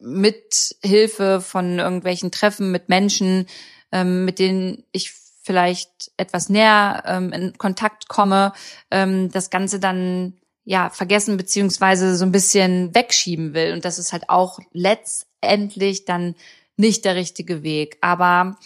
mit 0.01 0.75
Hilfe 0.83 1.41
von 1.41 1.79
irgendwelchen 1.79 2.33
Treffen 2.33 2.73
mit 2.73 2.89
Menschen 2.89 3.47
ähm, 3.93 4.25
mit 4.25 4.39
denen 4.39 4.85
ich 4.93 5.13
vielleicht 5.43 6.13
etwas 6.17 6.49
näher 6.49 7.03
ähm, 7.07 7.33
in 7.33 7.59
Kontakt 7.59 8.09
komme, 8.09 8.53
ähm, 8.91 9.31
das 9.31 9.51
Ganze 9.51 9.81
dann 9.81 10.35
ja 10.65 10.91
vergessen 10.91 11.37
beziehungsweise 11.37 12.17
so 12.17 12.25
ein 12.25 12.33
bisschen 12.33 12.95
wegschieben 12.95 13.55
will. 13.55 13.73
Und 13.73 13.85
das 13.85 13.99
ist 13.99 14.13
halt 14.13 14.29
auch 14.29 14.61
letztendlich 14.73 16.05
dann 16.05 16.35
nicht 16.77 17.05
der 17.05 17.17
richtige 17.17 17.63
Weg. 17.63 17.99
Aber 18.01 18.57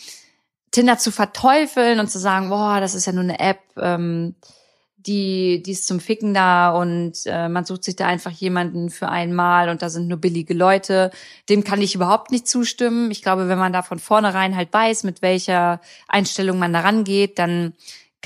Tinder 0.70 0.98
zu 0.98 1.10
verteufeln 1.10 2.00
und 2.00 2.10
zu 2.10 2.18
sagen, 2.18 2.50
boah, 2.50 2.80
das 2.80 2.94
ist 2.94 3.06
ja 3.06 3.12
nur 3.12 3.24
eine 3.24 3.40
App, 3.40 3.60
ähm, 3.78 4.34
die, 5.06 5.62
die 5.62 5.72
ist 5.72 5.86
zum 5.86 6.00
Ficken 6.00 6.34
da 6.34 6.70
und 6.70 7.12
äh, 7.26 7.48
man 7.48 7.64
sucht 7.64 7.84
sich 7.84 7.96
da 7.96 8.06
einfach 8.06 8.30
jemanden 8.30 8.90
für 8.90 9.08
einmal 9.08 9.68
und 9.68 9.82
da 9.82 9.90
sind 9.90 10.08
nur 10.08 10.18
billige 10.18 10.54
Leute. 10.54 11.10
Dem 11.48 11.64
kann 11.64 11.80
ich 11.80 11.94
überhaupt 11.94 12.30
nicht 12.30 12.48
zustimmen. 12.48 13.10
Ich 13.10 13.22
glaube, 13.22 13.48
wenn 13.48 13.58
man 13.58 13.72
da 13.72 13.82
von 13.82 13.98
vornherein 13.98 14.56
halt 14.56 14.72
weiß, 14.72 15.04
mit 15.04 15.22
welcher 15.22 15.80
Einstellung 16.08 16.58
man 16.58 16.72
da 16.72 16.80
rangeht, 16.80 17.38
dann 17.38 17.74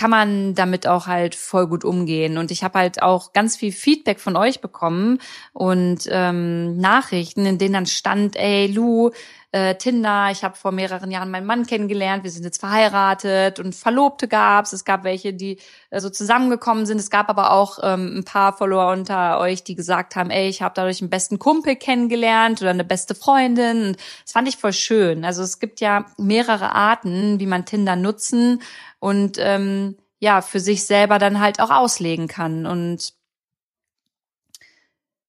kann 0.00 0.10
man 0.10 0.54
damit 0.54 0.86
auch 0.86 1.08
halt 1.08 1.34
voll 1.34 1.66
gut 1.66 1.84
umgehen. 1.84 2.38
Und 2.38 2.50
ich 2.50 2.64
habe 2.64 2.78
halt 2.78 3.02
auch 3.02 3.34
ganz 3.34 3.58
viel 3.58 3.70
Feedback 3.70 4.18
von 4.18 4.34
euch 4.34 4.62
bekommen 4.62 5.18
und 5.52 6.08
ähm, 6.10 6.78
Nachrichten, 6.78 7.44
in 7.44 7.58
denen 7.58 7.74
dann 7.74 7.84
stand, 7.84 8.34
ey 8.34 8.66
Lu, 8.66 9.10
äh, 9.52 9.74
Tinder. 9.74 10.28
Ich 10.30 10.44
habe 10.44 10.56
vor 10.56 10.72
mehreren 10.72 11.10
Jahren 11.10 11.30
meinen 11.30 11.46
Mann 11.46 11.66
kennengelernt. 11.66 12.24
Wir 12.24 12.30
sind 12.30 12.44
jetzt 12.44 12.60
verheiratet 12.60 13.58
und 13.58 13.74
Verlobte 13.74 14.28
gab's. 14.28 14.72
Es 14.72 14.84
gab 14.84 15.04
welche, 15.04 15.34
die 15.34 15.58
äh, 15.90 16.00
so 16.00 16.08
zusammengekommen 16.08 16.86
sind. 16.86 16.98
Es 16.98 17.10
gab 17.10 17.28
aber 17.28 17.52
auch 17.52 17.78
ähm, 17.82 18.18
ein 18.18 18.24
paar 18.24 18.56
Follower 18.56 18.92
unter 18.92 19.38
euch, 19.40 19.64
die 19.64 19.74
gesagt 19.74 20.16
haben, 20.16 20.30
ey, 20.30 20.48
ich 20.48 20.62
habe 20.62 20.72
dadurch 20.74 21.02
einen 21.02 21.10
besten 21.10 21.38
Kumpel 21.38 21.76
kennengelernt 21.76 22.62
oder 22.62 22.70
eine 22.70 22.84
beste 22.84 23.14
Freundin. 23.14 23.88
Und 23.88 23.96
das 24.24 24.32
fand 24.32 24.48
ich 24.48 24.56
voll 24.56 24.72
schön. 24.72 25.24
Also 25.24 25.42
es 25.42 25.58
gibt 25.58 25.80
ja 25.80 26.06
mehrere 26.16 26.72
Arten, 26.72 27.40
wie 27.40 27.46
man 27.46 27.66
Tinder 27.66 27.96
nutzen 27.96 28.62
und 29.00 29.38
ähm, 29.38 29.96
ja 30.20 30.42
für 30.42 30.60
sich 30.60 30.84
selber 30.84 31.18
dann 31.18 31.40
halt 31.40 31.58
auch 31.58 31.70
auslegen 31.70 32.28
kann. 32.28 32.66
Und 32.66 33.14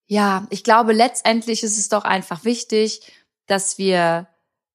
ja, 0.05 0.45
ich 0.49 0.63
glaube, 0.63 0.93
letztendlich 0.93 1.63
ist 1.63 1.79
es 1.79 1.89
doch 1.89 2.03
einfach 2.03 2.43
wichtig, 2.43 3.01
dass 3.47 3.77
wir 3.77 4.27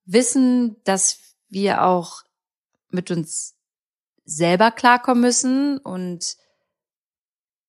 wissen, 0.05 0.77
dass 0.85 1.21
wir 1.49 1.85
auch 1.85 2.23
mit 2.89 3.11
uns 3.11 3.55
selber 4.25 4.71
klarkommen 4.71 5.21
müssen 5.21 5.79
und 5.79 6.37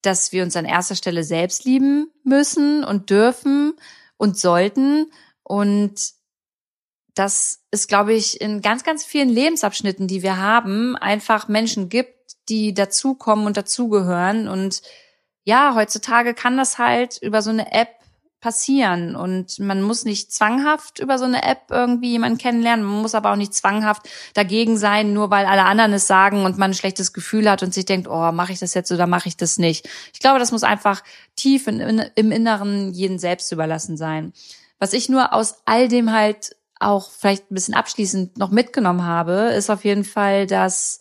dass 0.02 0.32
wir 0.32 0.44
uns 0.44 0.56
an 0.56 0.66
erster 0.66 0.96
Stelle 0.96 1.24
selbst 1.24 1.66
lieben 1.66 2.12
müssen 2.24 2.84
und 2.84 3.10
dürfen 3.10 3.74
und 4.16 4.38
sollten. 4.38 5.12
Und 5.44 6.14
dass 7.18 7.64
es, 7.72 7.88
glaube 7.88 8.14
ich, 8.14 8.42
in 8.42 8.62
ganz, 8.62 8.84
ganz 8.84 9.04
vielen 9.04 9.30
Lebensabschnitten, 9.30 10.08
die 10.08 10.22
wir 10.22 10.38
haben, 10.38 10.96
einfach 10.96 11.48
Menschen 11.48 11.90
gibt, 11.90 12.16
die 12.50 12.74
dazukommen 12.74 13.46
und 13.46 13.58
dazugehören. 13.58 14.48
Und 14.48 14.82
ja, 15.44 15.74
heutzutage 15.76 16.34
kann 16.34 16.58
das 16.58 16.78
halt 16.78 17.18
über 17.22 17.42
so 17.42 17.50
eine 17.50 17.72
App 17.72 17.90
passieren 18.40 19.16
und 19.16 19.58
man 19.58 19.82
muss 19.82 20.06
nicht 20.06 20.32
zwanghaft 20.32 21.00
über 21.00 21.18
so 21.18 21.26
eine 21.26 21.42
App 21.42 21.72
irgendwie 21.72 22.12
jemanden 22.12 22.38
kennenlernen, 22.38 22.86
man 22.86 23.02
muss 23.02 23.16
aber 23.16 23.32
auch 23.32 23.36
nicht 23.36 23.56
zwanghaft 23.56 24.08
dagegen 24.36 24.78
sein, 24.78 25.12
nur 25.14 25.32
weil 25.32 25.48
alle 25.48 25.66
anderen 25.66 25.94
es 25.94 26.06
sagen 26.06 26.46
und 26.46 26.58
man 26.58 26.72
ein 26.72 26.76
schlechtes 26.76 27.14
Gefühl 27.14 27.50
hat 27.50 27.64
und 27.64 27.74
sich 27.74 27.86
denkt, 27.86 28.08
oh, 28.08 28.32
mache 28.32 28.54
ich 28.54 28.60
das 28.60 28.76
jetzt 28.76 28.92
oder 28.92 29.08
mache 29.08 29.28
ich 29.28 29.38
das 29.38 29.58
nicht. 29.58 29.90
Ich 30.14 30.20
glaube, 30.20 30.38
das 30.38 30.52
muss 30.52 30.64
einfach 30.64 31.04
tief 31.36 31.66
in, 31.66 31.80
in, 31.80 32.06
im 32.14 32.32
Inneren 32.32 32.94
jeden 32.94 33.18
selbst 33.18 33.52
überlassen 33.52 33.98
sein. 33.98 34.34
Was 34.78 34.94
ich 34.94 35.10
nur 35.10 35.34
aus 35.34 35.56
all 35.66 35.88
dem 35.88 36.12
halt 36.12 36.57
auch 36.80 37.12
vielleicht 37.12 37.52
ein 37.52 37.56
bisschen 37.56 37.74
abschließend 37.74 38.38
noch 38.38 38.52
mitgenommen 38.52 39.04
habe, 39.04 39.52
ist 39.56 39.70
auf 39.70 39.86
jeden 39.86 40.04
Fall, 40.04 40.48
dass 40.48 41.00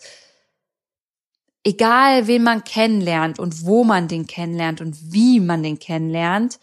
egal 1.65 2.27
wen 2.27 2.43
man 2.43 2.65
kennenlernt 2.65 3.39
und 3.39 3.65
wo 3.65 3.85
man 3.85 4.09
den 4.09 4.27
kennenlernt 4.27 4.81
und 4.81 5.13
wie 5.13 5.41
man 5.41 5.63
den 5.63 5.79
kennenlernt, 5.79 6.59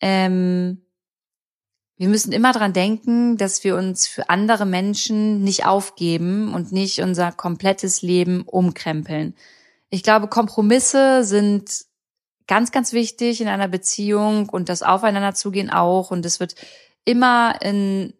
ähm, 0.00 0.82
wir 1.98 2.08
müssen 2.08 2.32
immer 2.32 2.52
dran 2.52 2.72
denken, 2.72 3.36
dass 3.36 3.64
wir 3.64 3.76
uns 3.76 4.06
für 4.06 4.30
andere 4.30 4.66
Menschen 4.66 5.42
nicht 5.42 5.66
aufgeben 5.66 6.54
und 6.54 6.70
nicht 6.70 7.00
unser 7.00 7.32
komplettes 7.32 8.02
Leben 8.02 8.42
umkrempeln. 8.42 9.34
Ich 9.90 10.04
glaube, 10.04 10.28
Kompromisse 10.28 11.24
sind 11.24 11.86
ganz, 12.46 12.70
ganz 12.70 12.92
wichtig 12.92 13.40
in 13.40 13.48
einer 13.48 13.68
Beziehung 13.68 14.48
und 14.48 14.68
das 14.68 14.82
Aufeinander 14.82 15.34
zugehen 15.34 15.70
auch. 15.70 16.12
Und 16.12 16.24
es 16.24 16.38
wird 16.38 16.54
immer 17.04 17.60
in 17.62 18.14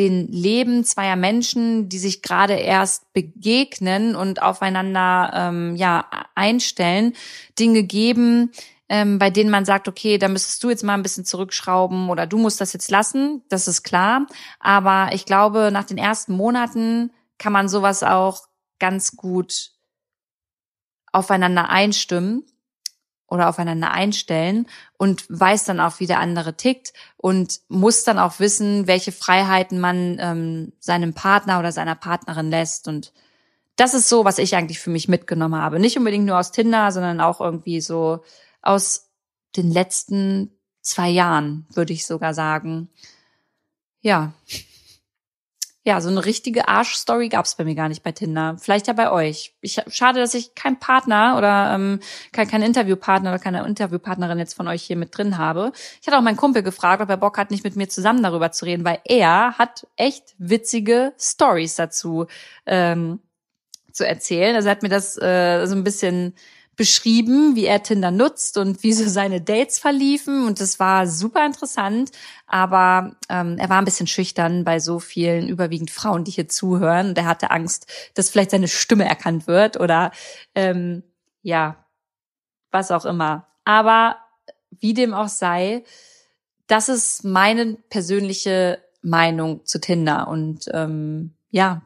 den 0.00 0.32
Leben 0.32 0.82
zweier 0.84 1.16
Menschen, 1.16 1.90
die 1.90 1.98
sich 1.98 2.22
gerade 2.22 2.54
erst 2.54 3.12
begegnen 3.12 4.16
und 4.16 4.40
aufeinander 4.40 5.30
ähm, 5.34 5.76
ja 5.76 6.06
einstellen, 6.34 7.12
Dinge 7.58 7.82
geben, 7.82 8.50
ähm, 8.88 9.18
bei 9.18 9.28
denen 9.28 9.50
man 9.50 9.66
sagt, 9.66 9.88
okay, 9.88 10.16
da 10.16 10.28
müsstest 10.28 10.64
du 10.64 10.70
jetzt 10.70 10.82
mal 10.82 10.94
ein 10.94 11.02
bisschen 11.02 11.26
zurückschrauben 11.26 12.08
oder 12.08 12.26
du 12.26 12.38
musst 12.38 12.62
das 12.62 12.72
jetzt 12.72 12.90
lassen. 12.90 13.42
Das 13.50 13.68
ist 13.68 13.82
klar. 13.82 14.26
Aber 14.58 15.10
ich 15.12 15.26
glaube, 15.26 15.68
nach 15.70 15.84
den 15.84 15.98
ersten 15.98 16.32
Monaten 16.32 17.12
kann 17.36 17.52
man 17.52 17.68
sowas 17.68 18.02
auch 18.02 18.46
ganz 18.78 19.16
gut 19.16 19.72
aufeinander 21.12 21.68
einstimmen 21.68 22.49
oder 23.30 23.48
aufeinander 23.48 23.92
einstellen 23.92 24.66
und 24.98 25.24
weiß 25.28 25.64
dann 25.64 25.80
auch, 25.80 26.00
wie 26.00 26.06
der 26.06 26.18
andere 26.18 26.56
tickt 26.56 26.92
und 27.16 27.60
muss 27.68 28.04
dann 28.04 28.18
auch 28.18 28.40
wissen, 28.40 28.86
welche 28.86 29.12
Freiheiten 29.12 29.80
man 29.80 30.18
ähm, 30.20 30.72
seinem 30.80 31.14
Partner 31.14 31.58
oder 31.60 31.72
seiner 31.72 31.94
Partnerin 31.94 32.50
lässt. 32.50 32.88
Und 32.88 33.12
das 33.76 33.94
ist 33.94 34.08
so, 34.08 34.24
was 34.24 34.38
ich 34.38 34.56
eigentlich 34.56 34.80
für 34.80 34.90
mich 34.90 35.08
mitgenommen 35.08 35.60
habe. 35.60 35.78
Nicht 35.78 35.96
unbedingt 35.96 36.26
nur 36.26 36.38
aus 36.38 36.52
Tinder, 36.52 36.92
sondern 36.92 37.20
auch 37.20 37.40
irgendwie 37.40 37.80
so 37.80 38.22
aus 38.60 39.10
den 39.56 39.70
letzten 39.70 40.50
zwei 40.82 41.08
Jahren, 41.08 41.66
würde 41.72 41.92
ich 41.92 42.06
sogar 42.06 42.34
sagen. 42.34 42.90
Ja 44.02 44.32
ja, 45.82 46.00
so 46.02 46.10
eine 46.10 46.26
richtige 46.26 46.68
Arschstory 46.68 47.30
gab's 47.30 47.54
bei 47.54 47.64
mir 47.64 47.74
gar 47.74 47.88
nicht 47.88 48.02
bei 48.02 48.12
Tinder. 48.12 48.56
Vielleicht 48.60 48.86
ja 48.86 48.92
bei 48.92 49.10
euch. 49.10 49.54
Ich, 49.62 49.80
schade, 49.88 50.20
dass 50.20 50.34
ich 50.34 50.54
keinen 50.54 50.78
Partner 50.78 51.36
oder 51.38 51.74
ähm, 51.74 52.00
kein, 52.32 52.48
kein 52.48 52.60
Interviewpartner 52.60 53.30
oder 53.30 53.38
keine 53.38 53.64
Interviewpartnerin 53.64 54.38
jetzt 54.38 54.52
von 54.52 54.68
euch 54.68 54.82
hier 54.82 54.96
mit 54.96 55.16
drin 55.16 55.38
habe. 55.38 55.72
Ich 56.00 56.06
hatte 56.06 56.18
auch 56.18 56.22
meinen 56.22 56.36
Kumpel 56.36 56.62
gefragt, 56.62 57.00
ob 57.00 57.08
er 57.08 57.16
Bock 57.16 57.38
hat, 57.38 57.50
nicht 57.50 57.64
mit 57.64 57.76
mir 57.76 57.88
zusammen 57.88 58.22
darüber 58.22 58.52
zu 58.52 58.66
reden, 58.66 58.84
weil 58.84 58.98
er 59.04 59.56
hat 59.56 59.86
echt 59.96 60.34
witzige 60.36 61.14
Stories 61.18 61.76
dazu 61.76 62.26
ähm, 62.66 63.20
zu 63.90 64.06
erzählen. 64.06 64.54
Also 64.56 64.68
er 64.68 64.72
hat 64.72 64.82
mir 64.82 64.90
das 64.90 65.16
äh, 65.16 65.64
so 65.64 65.74
ein 65.74 65.84
bisschen 65.84 66.34
beschrieben, 66.80 67.56
wie 67.56 67.66
er 67.66 67.82
Tinder 67.82 68.10
nutzt 68.10 68.56
und 68.56 68.82
wie 68.82 68.94
so 68.94 69.06
seine 69.06 69.42
Dates 69.42 69.78
verliefen. 69.78 70.46
Und 70.46 70.62
das 70.62 70.80
war 70.80 71.06
super 71.06 71.44
interessant. 71.44 72.10
Aber 72.46 73.16
ähm, 73.28 73.58
er 73.58 73.68
war 73.68 73.76
ein 73.76 73.84
bisschen 73.84 74.06
schüchtern 74.06 74.64
bei 74.64 74.80
so 74.80 74.98
vielen 74.98 75.46
überwiegend 75.46 75.90
Frauen, 75.90 76.24
die 76.24 76.30
hier 76.30 76.48
zuhören. 76.48 77.10
Und 77.10 77.18
er 77.18 77.26
hatte 77.26 77.50
Angst, 77.50 77.86
dass 78.14 78.30
vielleicht 78.30 78.52
seine 78.52 78.66
Stimme 78.66 79.04
erkannt 79.04 79.46
wird 79.46 79.78
oder 79.78 80.10
ähm, 80.54 81.02
ja, 81.42 81.84
was 82.70 82.90
auch 82.90 83.04
immer. 83.04 83.46
Aber 83.66 84.16
wie 84.70 84.94
dem 84.94 85.12
auch 85.12 85.28
sei, 85.28 85.84
das 86.66 86.88
ist 86.88 87.24
meine 87.24 87.76
persönliche 87.90 88.82
Meinung 89.02 89.66
zu 89.66 89.82
Tinder. 89.82 90.28
Und 90.28 90.64
ähm, 90.72 91.34
ja, 91.50 91.82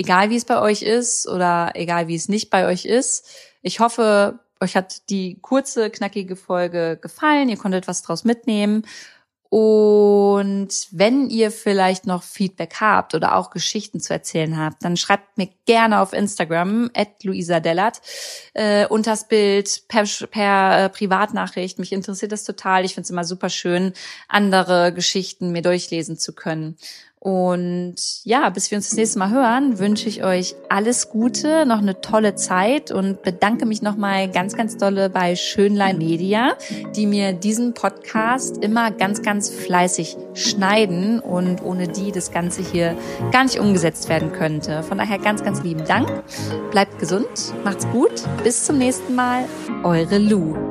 egal 0.00 0.30
wie 0.30 0.36
es 0.36 0.46
bei 0.46 0.58
euch 0.60 0.80
ist 0.80 1.28
oder 1.28 1.72
egal 1.74 2.08
wie 2.08 2.14
es 2.14 2.30
nicht 2.30 2.48
bei 2.48 2.66
euch 2.66 2.86
ist. 2.86 3.28
Ich 3.60 3.80
hoffe, 3.80 4.40
euch 4.58 4.74
hat 4.74 5.10
die 5.10 5.38
kurze, 5.42 5.90
knackige 5.90 6.36
Folge 6.36 6.98
gefallen. 7.00 7.50
Ihr 7.50 7.58
konntet 7.58 7.86
was 7.86 8.02
draus 8.02 8.24
mitnehmen. 8.24 8.84
Und 9.50 10.68
wenn 10.92 11.28
ihr 11.28 11.50
vielleicht 11.50 12.06
noch 12.06 12.22
Feedback 12.22 12.76
habt 12.80 13.14
oder 13.16 13.34
auch 13.34 13.50
Geschichten 13.50 13.98
zu 14.00 14.12
erzählen 14.12 14.56
habt, 14.56 14.84
dann 14.84 14.96
schreibt 14.96 15.36
mir 15.36 15.48
gerne 15.66 16.00
auf 16.00 16.12
Instagram 16.12 16.88
at 16.94 17.24
Luisa 17.24 17.58
Dellert 17.58 18.00
äh, 18.54 18.86
unters 18.86 19.26
Bild 19.26 19.82
per, 19.88 20.04
per 20.30 20.84
äh, 20.84 20.88
Privatnachricht. 20.88 21.80
Mich 21.80 21.92
interessiert 21.92 22.30
das 22.30 22.44
total. 22.44 22.84
Ich 22.84 22.94
finde 22.94 23.06
es 23.06 23.10
immer 23.10 23.24
super 23.24 23.50
schön, 23.50 23.92
andere 24.28 24.94
Geschichten 24.94 25.50
mir 25.50 25.62
durchlesen 25.62 26.16
zu 26.16 26.32
können. 26.32 26.78
Und 27.22 27.96
ja, 28.24 28.48
bis 28.48 28.70
wir 28.70 28.76
uns 28.76 28.88
das 28.88 28.96
nächste 28.96 29.18
Mal 29.18 29.30
hören, 29.30 29.78
wünsche 29.78 30.08
ich 30.08 30.24
euch 30.24 30.54
alles 30.70 31.10
Gute, 31.10 31.66
noch 31.66 31.78
eine 31.78 32.00
tolle 32.00 32.34
Zeit 32.34 32.90
und 32.90 33.22
bedanke 33.22 33.66
mich 33.66 33.82
nochmal 33.82 34.30
ganz, 34.30 34.56
ganz 34.56 34.78
dolle 34.78 35.10
bei 35.10 35.36
Schönlein 35.36 35.98
Media, 35.98 36.56
die 36.96 37.06
mir 37.06 37.34
diesen 37.34 37.74
Podcast 37.74 38.56
immer 38.64 38.90
ganz, 38.90 39.20
ganz 39.20 39.50
fleißig 39.50 40.16
schneiden 40.32 41.20
und 41.20 41.62
ohne 41.62 41.88
die 41.88 42.10
das 42.10 42.32
Ganze 42.32 42.62
hier 42.62 42.96
gar 43.32 43.44
nicht 43.44 43.60
umgesetzt 43.60 44.08
werden 44.08 44.32
könnte. 44.32 44.82
Von 44.82 44.96
daher 44.96 45.18
ganz, 45.18 45.44
ganz 45.44 45.62
lieben 45.62 45.84
Dank. 45.84 46.08
Bleibt 46.70 46.98
gesund, 46.98 47.28
macht's 47.64 47.86
gut. 47.90 48.12
Bis 48.42 48.64
zum 48.64 48.78
nächsten 48.78 49.14
Mal. 49.14 49.44
Eure 49.84 50.16
Lou. 50.16 50.69